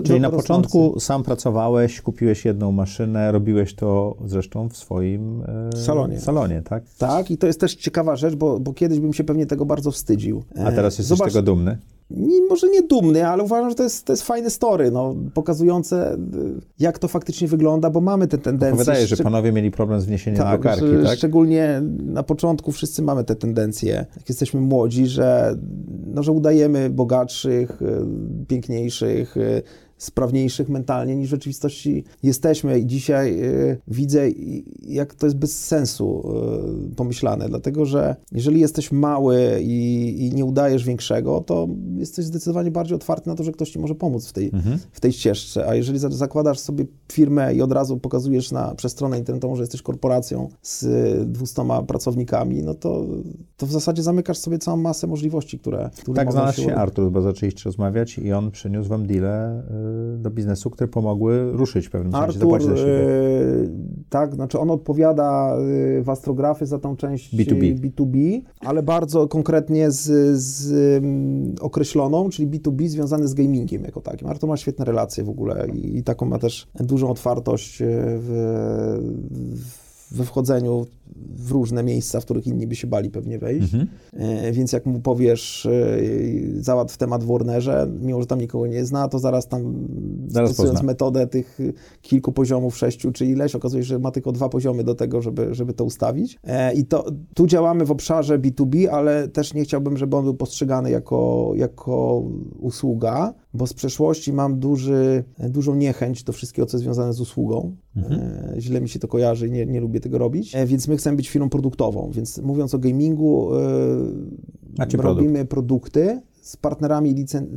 Czyli 0.04 0.20
na 0.20 0.30
początku 0.30 1.00
sam 1.00 1.24
pracowałeś, 1.24 2.02
kupiłeś 2.02 2.46
jedną 2.46 2.72
maszynę, 2.72 3.32
robiłeś 3.32 3.76
to 3.76 4.16
zresztą 4.26 4.70
w 4.70 4.78
swoim 4.78 5.44
e, 5.74 5.78
salonie. 5.78 6.20
salonie, 6.20 6.62
tak? 6.62 6.84
Tak, 6.98 7.32
i 7.32 7.38
to 7.38 7.48
jest 7.48 7.60
też 7.60 7.76
ciekawa 7.76 8.16
rzecz, 8.16 8.36
bo, 8.36 8.60
bo 8.60 8.74
kiedyś 8.74 9.00
bym 9.00 9.14
się 9.14 9.24
pewnie 9.24 9.46
tego 9.46 9.66
bardzo 9.66 9.92
wstydził. 9.92 10.44
A 10.66 10.72
teraz 10.72 10.98
jesteś 10.98 11.18
Zobacz, 11.18 11.34
tego 11.34 11.42
dumny? 11.42 11.78
Nie, 12.18 12.42
może 12.50 12.70
nie 12.70 12.82
dumny, 12.82 13.28
ale 13.28 13.44
uważam, 13.44 13.70
że 13.70 13.76
to 13.76 13.84
jest, 13.84 14.06
to 14.06 14.14
jest 14.14 14.24
fajne 14.24 14.50
story, 14.50 14.92
no, 14.92 15.16
pokazujące, 15.34 16.14
y, 16.14 16.18
jak 16.80 17.00
to 17.00 17.08
faktycznie 17.08 17.48
wygląda, 17.48 17.90
bo 17.90 18.02
mamy 18.02 18.28
te 18.28 18.38
tendencje. 18.38 18.86
Wydaje, 18.86 19.08
że 19.08 19.18
panowie 19.18 19.52
mieli 19.52 19.72
problem 19.72 20.02
z 20.02 20.06
wniesieniem 20.06 20.44
tak, 20.44 20.62
drukarki, 20.62 20.88
że, 20.88 21.04
tak? 21.04 21.18
Szczególnie 21.18 21.82
na 22.00 22.24
początku 22.24 22.72
wszyscy 22.72 23.02
mamy 23.02 23.24
te 23.24 23.36
tendencje, 23.36 24.06
jak 24.18 24.30
jesteśmy 24.30 24.62
młodzi, 24.62 25.08
że, 25.08 25.56
no, 26.08 26.24
że 26.24 26.32
udajemy 26.32 26.90
bogatszych, 26.90 27.82
y, 27.82 28.46
piękniejszych, 28.48 29.38
y, 29.38 29.62
sprawniejszych 30.02 30.70
mentalnie 30.70 31.16
niż 31.16 31.28
w 31.28 31.32
rzeczywistości 31.32 32.04
jesteśmy. 32.24 32.80
I 32.80 32.86
dzisiaj 32.86 33.44
y, 33.44 33.78
widzę, 33.88 34.30
jak 34.82 35.16
to 35.16 35.26
jest 35.26 35.38
bez 35.38 35.66
sensu 35.66 36.24
y, 36.92 36.96
pomyślane, 36.96 37.50
dlatego 37.50 37.86
że 37.86 38.16
jeżeli 38.32 38.60
jesteś 38.60 38.92
mały 38.92 39.60
i, 39.62 40.16
i, 40.28 40.36
nie 40.36 40.46
udajesz 40.46 40.84
większego, 40.86 41.42
to 41.42 41.68
jesteś 41.98 42.26
zdecydowanie 42.26 42.72
bardziej 42.72 42.96
otwarty 42.96 43.30
na 43.30 43.36
to, 43.36 43.44
że 43.44 43.52
ktoś 43.52 43.70
ci 43.70 43.80
może 43.80 43.96
pomóc 43.96 44.28
w 44.28 44.34
tej, 44.34 44.50
mhm. 44.54 44.80
w 44.92 45.00
tej 45.00 45.14
ścieżce. 45.14 45.68
A 45.68 45.76
jeżeli 45.76 46.00
zakładasz 46.00 46.60
sobie 46.60 46.86
firmę 47.12 47.56
i 47.56 47.62
od 47.62 47.72
razu 47.72 47.98
pokazujesz 47.98 48.52
na, 48.52 48.76
przez 48.76 48.92
stronę 48.92 49.18
internetową, 49.18 49.56
że 49.56 49.64
jesteś 49.64 49.82
korporacją 49.82 50.50
z 50.62 50.86
dwustoma 51.32 51.84
pracownikami, 51.84 52.64
no 52.64 52.74
to, 52.74 53.06
to 53.58 53.66
w 53.66 53.72
zasadzie 53.72 54.04
zamykasz 54.04 54.38
sobie 54.38 54.58
całą 54.58 54.78
masę 54.78 55.08
możliwości, 55.08 55.60
które, 55.60 55.90
które 56.02 56.16
Tak 56.16 56.32
znalazł 56.32 56.62
się 56.62 56.76
Artur, 56.76 57.12
bo 57.12 57.22
zaczęliście 57.22 57.64
rozmawiać 57.66 58.18
i 58.18 58.34
on 58.34 58.52
przyniósł 58.52 58.90
wam 58.90 59.08
deal 59.08 59.22
do 60.18 60.32
biznesu, 60.32 60.70
które 60.70 60.88
pomogły 60.88 61.52
ruszyć 61.52 61.88
w 61.88 61.92
pewnym 61.92 62.12
sensie, 62.12 62.28
Artur, 62.28 62.64
za 62.64 62.88
yy, 62.88 63.70
tak, 64.10 64.36
znaczy 64.36 64.60
on 64.60 64.72
odpowiada 64.72 65.58
w 66.02 66.10
Astrografy 66.10 66.66
za 66.66 66.80
tą 66.80 66.96
część 66.96 67.36
B2B, 67.36 67.80
B2B 67.80 68.42
ale 68.60 68.84
bardzo 68.84 69.28
konkretnie 69.28 69.92
z, 69.92 70.38
z 70.40 70.74
określoną, 71.62 72.30
czyli 72.30 72.48
B2B 72.48 72.88
związany 72.88 73.28
z 73.28 73.34
gamingiem 73.34 73.84
jako 73.84 74.02
takim. 74.02 74.28
Artur 74.28 74.50
ma 74.50 74.58
świetne 74.58 74.86
relacje 74.86 75.24
w 75.24 75.30
ogóle 75.30 75.68
i, 75.74 75.98
i 75.98 76.04
taką 76.04 76.26
ma 76.26 76.40
też 76.40 76.68
dużą 76.80 77.10
otwartość 77.10 77.78
w, 78.18 78.30
w 79.56 79.81
we 80.12 80.24
wchodzeniu 80.24 80.86
w 81.36 81.52
różne 81.52 81.84
miejsca, 81.84 82.20
w 82.20 82.26
których 82.26 82.48
inni 82.48 82.68
by 82.68 82.76
się 82.76 82.88
bali 82.88 83.10
pewnie 83.10 83.40
wejść. 83.40 83.74
Mhm. 83.74 83.88
E, 84.14 84.52
więc 84.52 84.72
jak 84.72 84.86
mu 84.86 85.00
powiesz, 85.00 85.66
e, 85.66 86.62
załatw 86.62 86.98
temat 86.98 87.24
w 87.24 87.28
Warnerze, 87.28 87.92
mimo 88.02 88.22
że 88.22 88.28
tam 88.28 88.42
nikogo 88.42 88.68
nie 88.68 88.86
zna, 88.86 89.08
to 89.08 89.20
zaraz 89.20 89.48
tam 89.48 89.88
zaraz 90.28 90.50
stosując 90.50 90.74
pozna. 90.74 90.88
metodę 90.88 91.28
tych 91.28 91.60
kilku 92.02 92.32
poziomów, 92.32 92.78
sześciu 92.78 93.12
czy 93.12 93.26
ileś, 93.26 93.56
okazuje 93.56 93.84
się, 93.84 93.88
że 93.88 94.00
ma 94.00 94.12
tylko 94.12 94.32
dwa 94.32 94.50
poziomy 94.50 94.84
do 94.84 94.96
tego, 94.96 95.22
żeby, 95.22 95.56
żeby 95.56 95.74
to 95.74 95.84
ustawić. 95.84 96.40
E, 96.44 96.74
I 96.74 96.86
to, 96.86 97.06
tu 97.36 97.48
działamy 97.48 97.86
w 97.86 97.92
obszarze 97.92 98.40
B2B, 98.40 98.88
ale 98.88 99.28
też 99.28 99.54
nie 99.54 99.64
chciałbym, 99.64 99.98
żeby 99.98 100.18
on 100.18 100.24
był 100.24 100.34
postrzegany 100.34 100.92
jako, 100.92 101.52
jako 101.56 102.24
usługa, 102.60 103.34
bo 103.54 103.68
z 103.68 103.74
przeszłości 103.74 104.34
mam 104.34 104.60
duży, 104.60 105.24
dużą 105.40 105.76
niechęć 105.76 106.24
do 106.24 106.34
wszystkiego, 106.34 106.66
co 106.66 106.78
jest 106.78 106.84
związane 106.84 107.14
z 107.14 107.22
usługą. 107.22 107.76
Mhm. 107.96 108.22
Źle 108.62 108.82
mi 108.82 108.90
się 108.90 109.00
to 109.00 109.08
kojarzy 109.08 109.48
i 109.48 109.52
nie, 109.52 109.66
nie 109.66 109.82
lubię 109.82 110.00
tego 110.00 110.18
robić, 110.18 110.56
więc 110.66 110.88
my 110.88 110.98
chcemy 110.98 111.18
być 111.18 111.30
firmą 111.30 111.50
produktową, 111.50 112.12
więc 112.14 112.38
mówiąc 112.38 112.74
o 112.74 112.80
gamingu, 112.80 113.52
yy, 114.80 114.98
robimy 114.98 115.46
produkty, 115.46 116.22
z 116.42 116.58
partnerami 116.58 117.14
licen, 117.14 117.48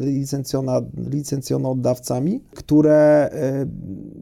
licencjonodawcami, 1.10 2.40
które 2.54 3.30
e, 3.32 3.66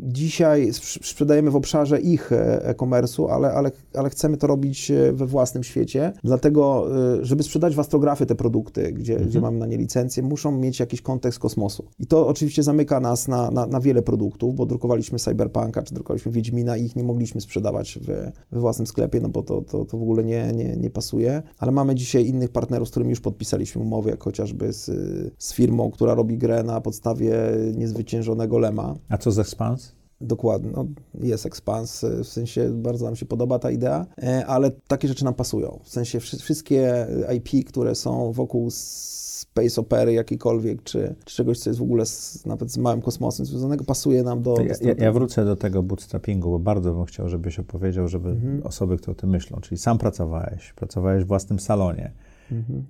dzisiaj 0.02 0.72
sprzedajemy 0.72 1.50
w 1.50 1.56
obszarze 1.56 2.00
ich 2.00 2.32
e, 2.32 2.66
e-commerce'u, 2.66 3.30
ale, 3.30 3.52
ale, 3.52 3.70
ale 3.94 4.10
chcemy 4.10 4.36
to 4.36 4.46
robić 4.46 4.90
e, 4.90 5.12
we 5.12 5.26
własnym 5.26 5.64
świecie. 5.64 6.12
Dlatego, 6.24 6.86
żeby 7.22 7.42
sprzedać 7.42 7.74
w 7.74 7.80
Astrografy 7.80 8.26
te 8.26 8.34
produkty, 8.34 8.92
gdzie, 8.92 9.12
mhm. 9.12 9.30
gdzie 9.30 9.40
mamy 9.40 9.58
na 9.58 9.66
nie 9.66 9.76
licencję, 9.76 10.22
muszą 10.22 10.52
mieć 10.52 10.80
jakiś 10.80 11.02
kontekst 11.02 11.38
kosmosu. 11.38 11.84
I 11.98 12.06
to 12.06 12.26
oczywiście 12.26 12.62
zamyka 12.62 13.00
nas 13.00 13.28
na, 13.28 13.50
na, 13.50 13.66
na 13.66 13.80
wiele 13.80 14.02
produktów, 14.02 14.54
bo 14.54 14.66
drukowaliśmy 14.66 15.18
Cyberpunka, 15.18 15.82
czy 15.82 15.94
drukowaliśmy 15.94 16.32
Wiedźmina 16.32 16.76
i 16.76 16.84
ich 16.84 16.96
nie 16.96 17.04
mogliśmy 17.04 17.40
sprzedawać 17.40 17.98
w, 18.02 18.06
we 18.52 18.60
własnym 18.60 18.86
sklepie, 18.86 19.20
no 19.20 19.28
bo 19.28 19.42
to, 19.42 19.62
to, 19.62 19.84
to 19.84 19.98
w 19.98 20.02
ogóle 20.02 20.24
nie, 20.24 20.52
nie, 20.54 20.76
nie 20.76 20.90
pasuje. 20.90 21.42
Ale 21.58 21.72
mamy 21.72 21.94
dzisiaj 21.94 22.26
innych 22.26 22.50
partnerów, 22.50 22.88
z 22.88 22.90
którymi 22.90 23.10
już 23.10 23.20
podpisaliśmy 23.20 23.82
umowy, 23.82 24.10
jak 24.10 24.18
chociażby 24.52 24.72
z, 24.72 24.90
z 25.38 25.54
firmą, 25.54 25.90
która 25.90 26.14
robi 26.14 26.38
grę 26.38 26.62
na 26.62 26.80
podstawie 26.80 27.34
niezwyciężonego 27.74 28.58
Lema. 28.58 28.94
A 29.08 29.18
co 29.18 29.32
z 29.32 29.38
Expans? 29.38 29.92
Dokładnie, 30.20 30.70
no, 30.76 30.86
jest 31.14 31.46
Expans, 31.46 32.04
w 32.24 32.28
sensie 32.28 32.70
bardzo 32.70 33.04
nam 33.04 33.16
się 33.16 33.26
podoba 33.26 33.58
ta 33.58 33.70
idea, 33.70 34.06
e, 34.22 34.46
ale 34.46 34.70
takie 34.88 35.08
rzeczy 35.08 35.24
nam 35.24 35.34
pasują. 35.34 35.80
W 35.82 35.88
sensie 35.88 36.20
wszystkie 36.20 37.06
IP, 37.36 37.68
które 37.68 37.94
są 37.94 38.32
wokół 38.32 38.70
space 38.70 39.80
opery 39.80 40.12
jakiejkolwiek, 40.12 40.82
czy, 40.82 41.14
czy 41.24 41.36
czegoś, 41.36 41.58
co 41.58 41.70
jest 41.70 41.80
w 41.80 41.82
ogóle 41.82 42.06
z, 42.06 42.46
nawet 42.46 42.70
z 42.70 42.78
małym 42.78 43.02
kosmosem 43.02 43.46
związanego, 43.46 43.84
pasuje 43.84 44.22
nam 44.22 44.42
do... 44.42 44.54
Ja, 44.60 44.74
ja, 44.80 44.94
ja, 44.98 45.12
wrócę 45.12 45.44
do 45.44 45.56
tego 45.56 45.82
bootstrappingu, 45.82 46.50
bo 46.50 46.58
bardzo 46.58 46.94
bym 46.94 47.04
chciał, 47.04 47.28
żebyś 47.28 47.58
opowiedział, 47.58 48.08
żeby 48.08 48.30
mhm. 48.30 48.62
osoby, 48.62 48.96
które 48.96 49.12
o 49.12 49.14
tym 49.14 49.30
myślą, 49.30 49.60
czyli 49.60 49.78
sam 49.78 49.98
pracowałeś, 49.98 50.72
pracowałeś 50.72 51.24
w 51.24 51.26
własnym 51.26 51.58
salonie, 51.58 52.12
Mhm. 52.52 52.84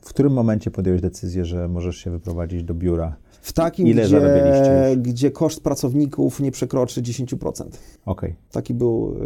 W 0.00 0.08
którym 0.08 0.32
momencie 0.32 0.70
podjąłeś 0.70 1.00
decyzję, 1.00 1.44
że 1.44 1.68
możesz 1.68 1.96
się 1.96 2.10
wyprowadzić 2.10 2.64
do 2.64 2.74
biura? 2.74 3.16
W 3.40 3.52
takim, 3.52 3.86
Ile 3.86 4.04
gdzie, 4.04 4.96
gdzie 4.96 5.30
koszt 5.30 5.62
pracowników 5.62 6.40
nie 6.40 6.50
przekroczy 6.50 7.02
10%. 7.02 7.64
Okay. 8.06 8.34
Taki 8.52 8.74
był 8.74 9.16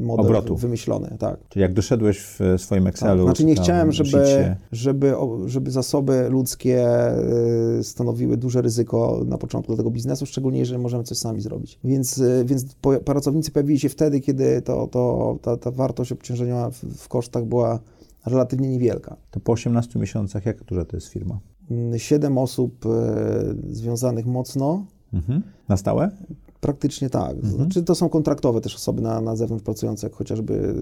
model 0.04 0.26
Obrotu. 0.26 0.56
wymyślony, 0.56 1.16
tak. 1.18 1.48
Czyli 1.48 1.62
jak 1.62 1.72
doszedłeś 1.72 2.18
w 2.18 2.40
swoim 2.58 2.86
Excelu... 2.86 3.24
Tak. 3.24 3.36
Znaczy 3.36 3.44
nie 3.44 3.54
chciałem, 3.54 3.92
żeby, 3.92 4.54
żeby, 4.72 5.14
żeby 5.46 5.70
zasoby 5.70 6.28
ludzkie 6.28 6.86
stanowiły 7.82 8.36
duże 8.36 8.62
ryzyko 8.62 9.22
na 9.26 9.38
początku 9.38 9.76
tego 9.76 9.90
biznesu, 9.90 10.26
szczególnie 10.26 10.58
jeżeli 10.58 10.78
możemy 10.78 11.04
coś 11.04 11.18
sami 11.18 11.40
zrobić. 11.40 11.78
Więc, 11.84 12.22
więc 12.44 12.66
pracownicy 13.04 13.50
pojawili 13.50 13.80
się 13.80 13.88
wtedy, 13.88 14.20
kiedy 14.20 14.62
to, 14.62 14.86
to, 14.86 15.36
ta, 15.42 15.56
ta 15.56 15.70
wartość 15.70 16.12
obciążeniowa 16.12 16.70
w, 16.70 16.84
w 16.84 17.08
kosztach 17.08 17.44
była 17.44 17.80
relatywnie 18.26 18.68
niewielka. 18.68 19.16
To 19.30 19.40
po 19.40 19.52
18 19.52 19.98
miesiącach 19.98 20.46
jak 20.46 20.64
duża 20.64 20.84
to 20.84 20.96
jest 20.96 21.08
firma? 21.08 21.40
Siedem 21.96 22.38
osób 22.38 22.86
e, 22.86 22.90
związanych 23.68 24.26
mocno. 24.26 24.86
Mhm. 25.12 25.42
Na 25.68 25.76
stałe? 25.76 26.10
Praktycznie 26.62 27.10
tak. 27.10 27.30
Mhm. 27.30 27.54
Znaczy, 27.54 27.82
to 27.82 27.94
są 27.94 28.08
kontraktowe 28.08 28.60
też 28.60 28.74
osoby 28.76 29.02
na, 29.02 29.20
na 29.20 29.36
zewnątrz 29.36 29.64
pracujące, 29.64 30.06
jak 30.06 30.16
chociażby 30.16 30.74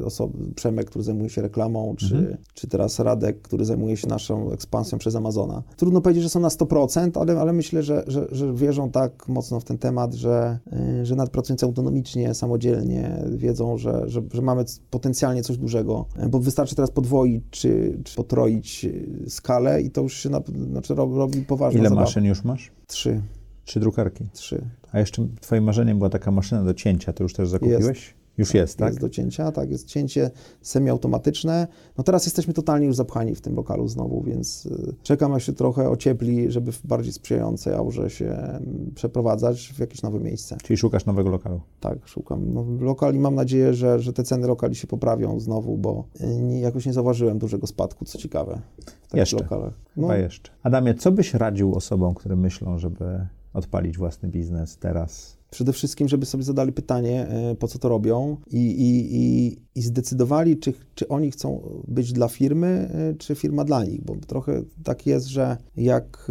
y, 0.00 0.04
osoby, 0.04 0.38
Przemek, 0.54 0.86
który 0.86 1.04
zajmuje 1.04 1.30
się 1.30 1.42
reklamą, 1.42 1.94
czy, 1.96 2.16
mhm. 2.16 2.36
czy 2.54 2.68
teraz 2.68 2.98
Radek, 2.98 3.42
który 3.42 3.64
zajmuje 3.64 3.96
się 3.96 4.08
naszą 4.08 4.52
ekspansją 4.52 4.98
przez 4.98 5.16
Amazona. 5.16 5.62
Trudno 5.76 6.00
powiedzieć, 6.00 6.22
że 6.22 6.28
są 6.28 6.40
na 6.40 6.48
100%, 6.48 7.20
ale, 7.20 7.40
ale 7.40 7.52
myślę, 7.52 7.82
że, 7.82 8.04
że, 8.06 8.26
że 8.32 8.54
wierzą 8.54 8.90
tak 8.90 9.28
mocno 9.28 9.60
w 9.60 9.64
ten 9.64 9.78
temat, 9.78 10.14
że, 10.14 10.58
y, 11.00 11.06
że 11.06 11.16
nawet 11.16 11.32
pracujący 11.32 11.66
autonomicznie, 11.66 12.34
samodzielnie 12.34 13.24
wiedzą, 13.30 13.78
że, 13.78 14.02
że, 14.06 14.22
że 14.32 14.42
mamy 14.42 14.64
potencjalnie 14.90 15.42
coś 15.42 15.58
dużego, 15.58 16.06
bo 16.30 16.38
wystarczy 16.38 16.74
teraz 16.74 16.90
podwoić 16.90 17.44
czy, 17.50 17.98
czy 18.04 18.16
potroić 18.16 18.86
skalę 19.28 19.82
i 19.82 19.90
to 19.90 20.02
już 20.02 20.14
się 20.14 20.28
na, 20.28 20.42
znaczy 20.70 20.94
robi 20.94 21.42
poważnie. 21.42 21.80
Ile 21.80 21.88
zabawa. 21.88 22.06
maszyn 22.06 22.24
już 22.24 22.44
masz? 22.44 22.72
Trzy. 22.86 23.22
Trzy 23.64 23.80
drukarki? 23.80 24.26
Trzy. 24.32 24.64
A 24.92 24.98
jeszcze 24.98 25.26
twoim 25.40 25.64
marzeniem 25.64 25.98
była 25.98 26.10
taka 26.10 26.30
maszyna 26.30 26.64
do 26.64 26.74
cięcia, 26.74 27.12
to 27.12 27.22
już 27.22 27.32
też 27.32 27.48
zakupiłeś? 27.48 27.86
Jest. 27.86 28.24
Już 28.38 28.48
tak, 28.48 28.54
jest, 28.54 28.78
tak? 28.78 28.88
Jest 28.88 29.00
do 29.00 29.08
cięcia, 29.08 29.52
tak, 29.52 29.70
jest 29.70 29.86
cięcie 29.86 30.30
semiautomatyczne. 30.62 31.66
No 31.98 32.04
teraz 32.04 32.24
jesteśmy 32.24 32.54
totalnie 32.54 32.86
już 32.86 32.96
zapchani 32.96 33.34
w 33.34 33.40
tym 33.40 33.56
lokalu 33.56 33.88
znowu, 33.88 34.22
więc 34.22 34.66
y, 34.66 34.94
czekam, 35.02 35.32
aż 35.32 35.46
się 35.46 35.52
trochę 35.52 35.90
ociepli, 35.90 36.50
żeby 36.50 36.72
w 36.72 36.86
bardziej 36.86 37.12
sprzyjającej 37.12 37.74
aurze 37.74 38.10
się 38.10 38.26
mm, 38.26 38.92
przeprowadzać 38.94 39.72
w 39.76 39.78
jakieś 39.78 40.02
nowe 40.02 40.20
miejsce. 40.20 40.56
Czyli 40.62 40.76
szukasz 40.76 41.06
nowego 41.06 41.30
lokalu? 41.30 41.60
Tak, 41.80 42.08
szukam 42.08 42.52
nowy 42.52 42.84
lokal 42.84 43.14
i 43.14 43.18
mam 43.18 43.34
nadzieję, 43.34 43.74
że, 43.74 43.98
że 44.00 44.12
te 44.12 44.22
ceny 44.22 44.46
lokali 44.46 44.74
się 44.74 44.86
poprawią 44.86 45.40
znowu, 45.40 45.78
bo 45.78 46.04
y, 46.20 46.26
nie, 46.26 46.60
jakoś 46.60 46.86
nie 46.86 46.92
zauważyłem 46.92 47.38
dużego 47.38 47.66
spadku, 47.66 48.04
co 48.04 48.18
ciekawe, 48.18 48.60
w 48.78 48.84
takich 48.84 49.14
jeszcze. 49.14 49.36
lokalach. 49.36 49.74
No. 49.96 50.02
Chyba 50.02 50.16
jeszcze. 50.16 50.50
Adamie, 50.62 50.94
co 50.94 51.12
byś 51.12 51.34
radził 51.34 51.74
osobom, 51.74 52.14
które 52.14 52.36
myślą, 52.36 52.78
żeby 52.78 53.26
odpalić 53.54 53.98
własny 53.98 54.28
biznes 54.28 54.76
teraz? 54.76 55.36
Przede 55.50 55.72
wszystkim, 55.72 56.08
żeby 56.08 56.26
sobie 56.26 56.44
zadali 56.44 56.72
pytanie, 56.72 57.28
e, 57.28 57.54
po 57.54 57.68
co 57.68 57.78
to 57.78 57.88
robią 57.88 58.36
i, 58.50 58.58
i, 58.58 59.16
i, 59.16 59.56
i 59.74 59.82
zdecydowali, 59.82 60.58
czy, 60.58 60.72
czy 60.94 61.08
oni 61.08 61.30
chcą 61.30 61.68
być 61.88 62.12
dla 62.12 62.28
firmy, 62.28 62.90
e, 62.94 63.14
czy 63.14 63.34
firma 63.34 63.64
dla 63.64 63.84
nich, 63.84 64.04
bo 64.04 64.16
trochę 64.16 64.62
tak 64.84 65.06
jest, 65.06 65.26
że 65.26 65.56
jak 65.76 66.28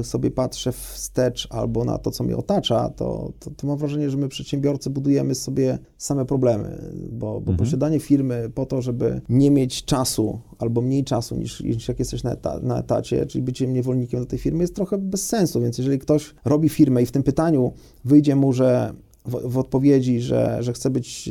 e, 0.00 0.04
sobie 0.04 0.30
patrzę 0.30 0.72
wstecz 0.72 1.46
albo 1.50 1.84
na 1.84 1.98
to, 1.98 2.10
co 2.10 2.24
mnie 2.24 2.36
otacza, 2.36 2.88
to, 2.88 3.32
to, 3.38 3.50
to 3.50 3.66
mam 3.66 3.78
wrażenie, 3.78 4.10
że 4.10 4.16
my 4.16 4.28
przedsiębiorcy 4.28 4.90
budujemy 4.90 5.34
sobie 5.34 5.78
same 6.04 6.24
problemy, 6.24 6.92
bo, 7.12 7.32
bo 7.32 7.38
mhm. 7.38 7.56
posiadanie 7.56 8.00
firmy 8.00 8.50
po 8.54 8.66
to, 8.66 8.82
żeby 8.82 9.20
nie 9.28 9.50
mieć 9.50 9.84
czasu 9.84 10.40
albo 10.58 10.80
mniej 10.80 11.04
czasu 11.04 11.36
niż, 11.36 11.60
niż 11.60 11.88
jak 11.88 11.98
jesteś 11.98 12.22
na, 12.22 12.32
eta, 12.32 12.60
na 12.62 12.78
etacie, 12.78 13.26
czyli 13.26 13.44
bycie 13.44 13.66
niewolnikiem 13.66 14.20
do 14.20 14.26
tej 14.26 14.38
firmy 14.38 14.62
jest 14.62 14.74
trochę 14.74 14.98
bez 14.98 15.26
sensu, 15.26 15.60
więc 15.60 15.78
jeżeli 15.78 15.98
ktoś 15.98 16.34
robi 16.44 16.68
firmę 16.68 17.02
i 17.02 17.06
w 17.06 17.12
tym 17.12 17.22
pytaniu 17.22 17.72
wyjdzie 18.04 18.36
mu, 18.36 18.52
że 18.52 18.94
w, 19.24 19.52
w, 19.52 19.58
odpowiedzi, 19.58 20.20
że, 20.20 20.58
że 20.60 20.72
chce 20.72 20.90
być 20.90 21.30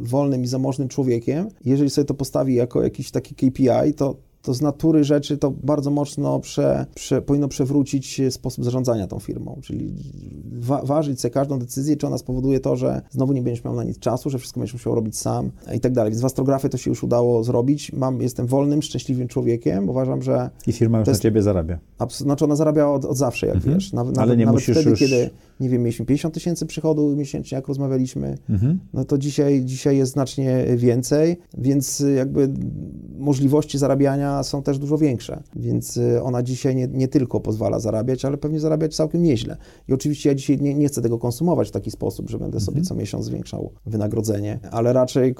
wolnym 0.00 0.42
i 0.42 0.46
zamożnym 0.46 0.88
człowiekiem, 0.88 1.48
jeżeli 1.64 1.90
sobie 1.90 2.04
to 2.04 2.14
postawi 2.14 2.54
jako 2.54 2.82
jakiś 2.82 3.10
taki 3.10 3.34
KPI, 3.34 3.94
to, 3.96 4.16
to 4.46 4.54
z 4.54 4.60
natury 4.60 5.04
rzeczy 5.04 5.38
to 5.38 5.50
bardzo 5.50 5.90
mocno 5.90 6.40
prze, 6.40 6.86
prze, 6.94 7.22
powinno 7.22 7.48
przewrócić 7.48 8.20
sposób 8.30 8.64
zarządzania 8.64 9.06
tą 9.06 9.18
firmą, 9.18 9.58
czyli 9.62 9.94
wa 10.52 10.82
ważyć 10.82 11.20
sobie 11.20 11.32
każdą 11.32 11.58
decyzję, 11.58 11.96
czy 11.96 12.06
ona 12.06 12.18
spowoduje 12.18 12.60
to, 12.60 12.76
że 12.76 13.02
znowu 13.10 13.32
nie 13.32 13.42
będziesz 13.42 13.64
miał 13.64 13.74
na 13.74 13.84
nic 13.84 13.98
czasu, 13.98 14.30
że 14.30 14.38
wszystko 14.38 14.60
będziesz 14.60 14.74
musiał 14.74 14.94
robić 14.94 15.18
sam 15.18 15.50
i 15.74 15.80
tak 15.80 15.92
dalej. 15.92 16.12
Więc 16.12 16.22
w 16.22 16.24
astrografie 16.24 16.68
to 16.68 16.78
się 16.78 16.90
już 16.90 17.04
udało 17.04 17.44
zrobić. 17.44 17.92
Mam, 17.92 18.20
jestem 18.22 18.46
wolnym, 18.46 18.82
szczęśliwym 18.82 19.28
człowiekiem. 19.28 19.88
Uważam, 19.88 20.22
że... 20.22 20.50
I 20.66 20.72
firma 20.72 20.98
już 20.98 21.08
jest, 21.08 21.20
na 21.20 21.22
ciebie 21.22 21.42
zarabia. 21.42 21.78
Znaczy 22.10 22.44
ona 22.44 22.56
zarabia 22.56 22.88
od, 22.88 23.04
od 23.04 23.16
zawsze, 23.16 23.46
jak 23.46 23.56
mhm. 23.56 23.74
wiesz. 23.74 23.92
Nawet, 23.92 24.18
Ale 24.18 24.36
nie 24.36 24.44
nawet 24.44 24.60
musisz 24.60 24.76
wtedy, 24.76 24.90
już... 24.90 24.98
kiedy, 24.98 25.30
nie 25.60 25.68
wiem, 25.68 25.82
mieliśmy 25.82 26.06
50 26.06 26.34
tysięcy 26.34 26.66
przychodu 26.66 27.16
miesięcznie, 27.16 27.56
jak 27.56 27.68
rozmawialiśmy, 27.68 28.38
mhm. 28.50 28.78
no 28.94 29.04
to 29.04 29.18
dzisiaj, 29.18 29.64
dzisiaj 29.64 29.96
jest 29.96 30.12
znacznie 30.12 30.64
więcej, 30.76 31.36
więc 31.58 32.04
jakby 32.16 32.48
możliwości 33.18 33.78
zarabiania 33.78 34.35
są 34.42 34.62
też 34.62 34.78
dużo 34.78 34.98
większe. 34.98 35.42
Więc 35.56 36.00
ona 36.22 36.42
dzisiaj 36.42 36.76
nie, 36.76 36.88
nie 36.88 37.08
tylko 37.08 37.40
pozwala 37.40 37.80
zarabiać, 37.80 38.24
ale 38.24 38.36
pewnie 38.36 38.60
zarabiać 38.60 38.96
całkiem 38.96 39.22
nieźle. 39.22 39.56
I 39.88 39.92
oczywiście 39.92 40.28
ja 40.28 40.34
dzisiaj 40.34 40.58
nie, 40.60 40.74
nie 40.74 40.88
chcę 40.88 41.02
tego 41.02 41.18
konsumować 41.18 41.68
w 41.68 41.70
taki 41.70 41.90
sposób, 41.90 42.30
że 42.30 42.38
będę 42.38 42.60
sobie 42.60 42.78
mhm. 42.78 42.84
co 42.84 42.94
miesiąc 42.94 43.24
zwiększał 43.24 43.70
wynagrodzenie, 43.86 44.58
ale 44.70 44.92
raczej 44.92 45.34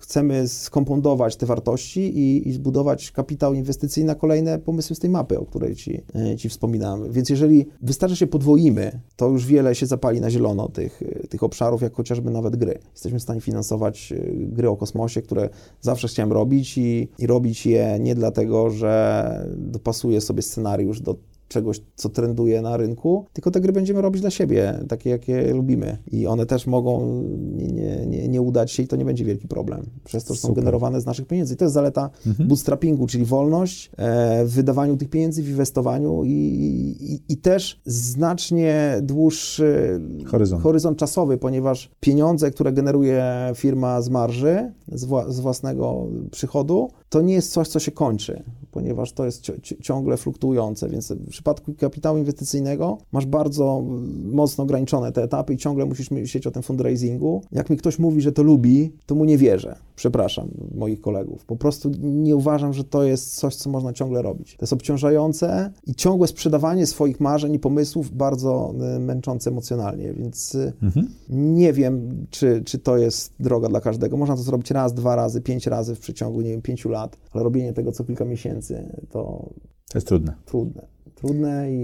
chcemy 0.00 0.48
skomponować 0.48 1.36
te 1.36 1.46
wartości 1.46 2.00
i, 2.00 2.48
i 2.48 2.52
zbudować 2.52 3.10
kapitał 3.10 3.54
inwestycyjny 3.54 4.06
na 4.06 4.14
kolejne 4.14 4.58
pomysły 4.58 4.96
z 4.96 4.98
tej 4.98 5.10
mapy, 5.10 5.38
o 5.38 5.46
której 5.46 5.76
ci, 5.76 6.00
e, 6.14 6.36
ci 6.36 6.48
wspominałem. 6.48 7.12
Więc 7.12 7.30
jeżeli 7.30 7.66
wystarczy 7.82 8.16
się 8.16 8.26
podwoimy, 8.26 9.00
to 9.16 9.28
już 9.28 9.46
wiele 9.46 9.74
się 9.74 9.86
zapali 9.86 10.20
na 10.20 10.30
zielono 10.30 10.68
tych, 10.68 11.02
tych 11.28 11.42
obszarów, 11.42 11.82
jak 11.82 11.94
chociażby 11.94 12.30
nawet 12.30 12.56
gry. 12.56 12.78
Jesteśmy 12.92 13.18
w 13.18 13.22
stanie 13.22 13.40
finansować 13.40 14.14
gry 14.36 14.68
o 14.68 14.76
kosmosie, 14.76 15.22
które 15.22 15.48
zawsze 15.80 16.08
chciałem 16.08 16.32
robić 16.32 16.78
i, 16.78 17.08
i 17.18 17.26
robić 17.26 17.66
je 17.66 17.98
nie 18.00 18.14
dlatego, 18.16 18.70
że 18.70 19.46
dopasuję 19.56 20.20
sobie 20.20 20.42
scenariusz 20.42 21.00
do 21.00 21.16
czegoś, 21.48 21.80
co 21.96 22.08
trenduje 22.08 22.62
na 22.62 22.76
rynku, 22.76 23.26
tylko 23.32 23.50
te 23.50 23.60
gry 23.60 23.72
będziemy 23.72 24.02
robić 24.02 24.20
dla 24.20 24.30
siebie, 24.30 24.80
takie, 24.88 25.10
jakie 25.10 25.54
lubimy. 25.54 25.98
I 26.12 26.26
one 26.26 26.46
też 26.46 26.66
mogą 26.66 27.22
nie, 27.56 28.06
nie, 28.06 28.28
nie 28.28 28.42
udać 28.42 28.72
się 28.72 28.82
i 28.82 28.86
to 28.86 28.96
nie 28.96 29.04
będzie 29.04 29.24
wielki 29.24 29.48
problem. 29.48 29.86
Przez 30.04 30.24
to, 30.24 30.34
że 30.34 30.40
są 30.40 30.52
generowane 30.52 31.00
z 31.00 31.06
naszych 31.06 31.26
pieniędzy. 31.26 31.54
I 31.54 31.56
to 31.56 31.64
jest 31.64 31.74
zaleta 31.74 32.10
mhm. 32.26 32.48
bootstrappingu, 32.48 33.06
czyli 33.06 33.24
wolność 33.24 33.90
e, 33.96 34.44
w 34.44 34.50
wydawaniu 34.50 34.96
tych 34.96 35.10
pieniędzy, 35.10 35.42
w 35.42 35.48
inwestowaniu 35.48 36.24
i, 36.24 36.30
i, 37.00 37.32
i 37.32 37.36
też 37.36 37.80
znacznie 37.86 38.98
dłuższy 39.02 40.00
horyzont. 40.26 40.62
horyzont 40.62 40.98
czasowy, 40.98 41.38
ponieważ 41.38 41.90
pieniądze, 42.00 42.50
które 42.50 42.72
generuje 42.72 43.24
firma 43.54 44.02
z 44.02 44.08
marży, 44.08 44.72
z, 44.92 45.04
wła 45.04 45.30
z 45.30 45.40
własnego 45.40 46.06
przychodu, 46.30 46.90
to 47.08 47.20
nie 47.20 47.34
jest 47.34 47.52
coś, 47.52 47.68
co 47.68 47.80
się 47.80 47.90
kończy, 47.90 48.42
ponieważ 48.70 49.12
to 49.12 49.24
jest 49.24 49.52
ciągle 49.82 50.16
fluktuujące, 50.16 50.88
więc 50.88 51.12
w 51.12 51.30
przypadku 51.30 51.74
kapitału 51.74 52.18
inwestycyjnego 52.18 52.98
masz 53.12 53.26
bardzo 53.26 53.82
mocno 54.24 54.64
ograniczone 54.64 55.12
te 55.12 55.22
etapy 55.22 55.54
i 55.54 55.56
ciągle 55.56 55.86
musisz 55.86 56.10
myśleć 56.10 56.46
o 56.46 56.50
tym 56.50 56.62
fundraisingu. 56.62 57.42
Jak 57.52 57.70
mi 57.70 57.76
ktoś 57.76 57.98
mówi, 57.98 58.20
że 58.20 58.32
to 58.32 58.42
lubi, 58.42 58.92
to 59.06 59.14
mu 59.14 59.24
nie 59.24 59.38
wierzę. 59.38 59.76
Przepraszam 59.96 60.48
moich 60.74 61.00
kolegów. 61.00 61.44
Po 61.44 61.56
prostu 61.56 61.90
nie 62.02 62.36
uważam, 62.36 62.72
że 62.72 62.84
to 62.84 63.02
jest 63.02 63.36
coś, 63.36 63.56
co 63.56 63.70
można 63.70 63.92
ciągle 63.92 64.22
robić. 64.22 64.56
To 64.56 64.62
jest 64.62 64.72
obciążające 64.72 65.72
i 65.86 65.94
ciągłe 65.94 66.28
sprzedawanie 66.28 66.86
swoich 66.86 67.20
marzeń 67.20 67.54
i 67.54 67.58
pomysłów 67.58 68.16
bardzo 68.16 68.74
y, 68.96 68.98
męczące 68.98 69.50
emocjonalnie, 69.50 70.12
więc 70.12 70.54
y, 70.54 70.72
mhm. 70.82 71.08
nie 71.28 71.72
wiem, 71.72 72.26
czy, 72.30 72.62
czy 72.64 72.78
to 72.78 72.96
jest 72.96 73.32
droga 73.40 73.68
dla 73.68 73.80
każdego. 73.80 74.16
Można 74.16 74.36
to 74.36 74.42
zrobić 74.42 74.70
raz, 74.70 74.94
dwa 74.94 75.16
razy, 75.16 75.40
pięć 75.40 75.66
razy 75.66 75.94
w 75.94 76.00
przeciągu, 76.00 76.40
nie 76.40 76.50
wiem, 76.50 76.62
pięciu 76.62 76.88
lat 76.88 76.96
lat, 76.96 77.16
ale 77.32 77.44
robienie 77.44 77.72
tego 77.72 77.92
co 77.92 78.04
kilka 78.04 78.24
miesięcy 78.24 79.02
to... 79.10 79.50
To 79.88 79.98
jest 79.98 80.06
trudne. 80.06 80.34
Trudne. 80.44 80.86
Trudne 81.16 81.72
i, 81.72 81.76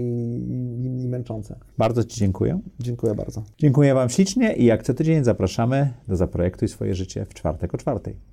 i, 0.81 1.03
i 1.03 1.07
męczące. 1.07 1.59
Bardzo 1.77 2.03
Ci 2.03 2.19
dziękuję. 2.19 2.59
Dziękuję 2.79 3.15
bardzo. 3.15 3.43
Dziękuję 3.57 3.93
Wam 3.93 4.09
ślicznie 4.09 4.53
i 4.53 4.65
jak 4.65 4.83
co 4.83 4.93
tydzień 4.93 5.23
zapraszamy 5.23 5.93
do 6.07 6.15
Zaprojektuj 6.15 6.67
swoje 6.67 6.95
życie 6.95 7.25
w 7.25 7.33
czwartek 7.33 7.73
o 7.73 7.77
czwartej. 7.77 8.32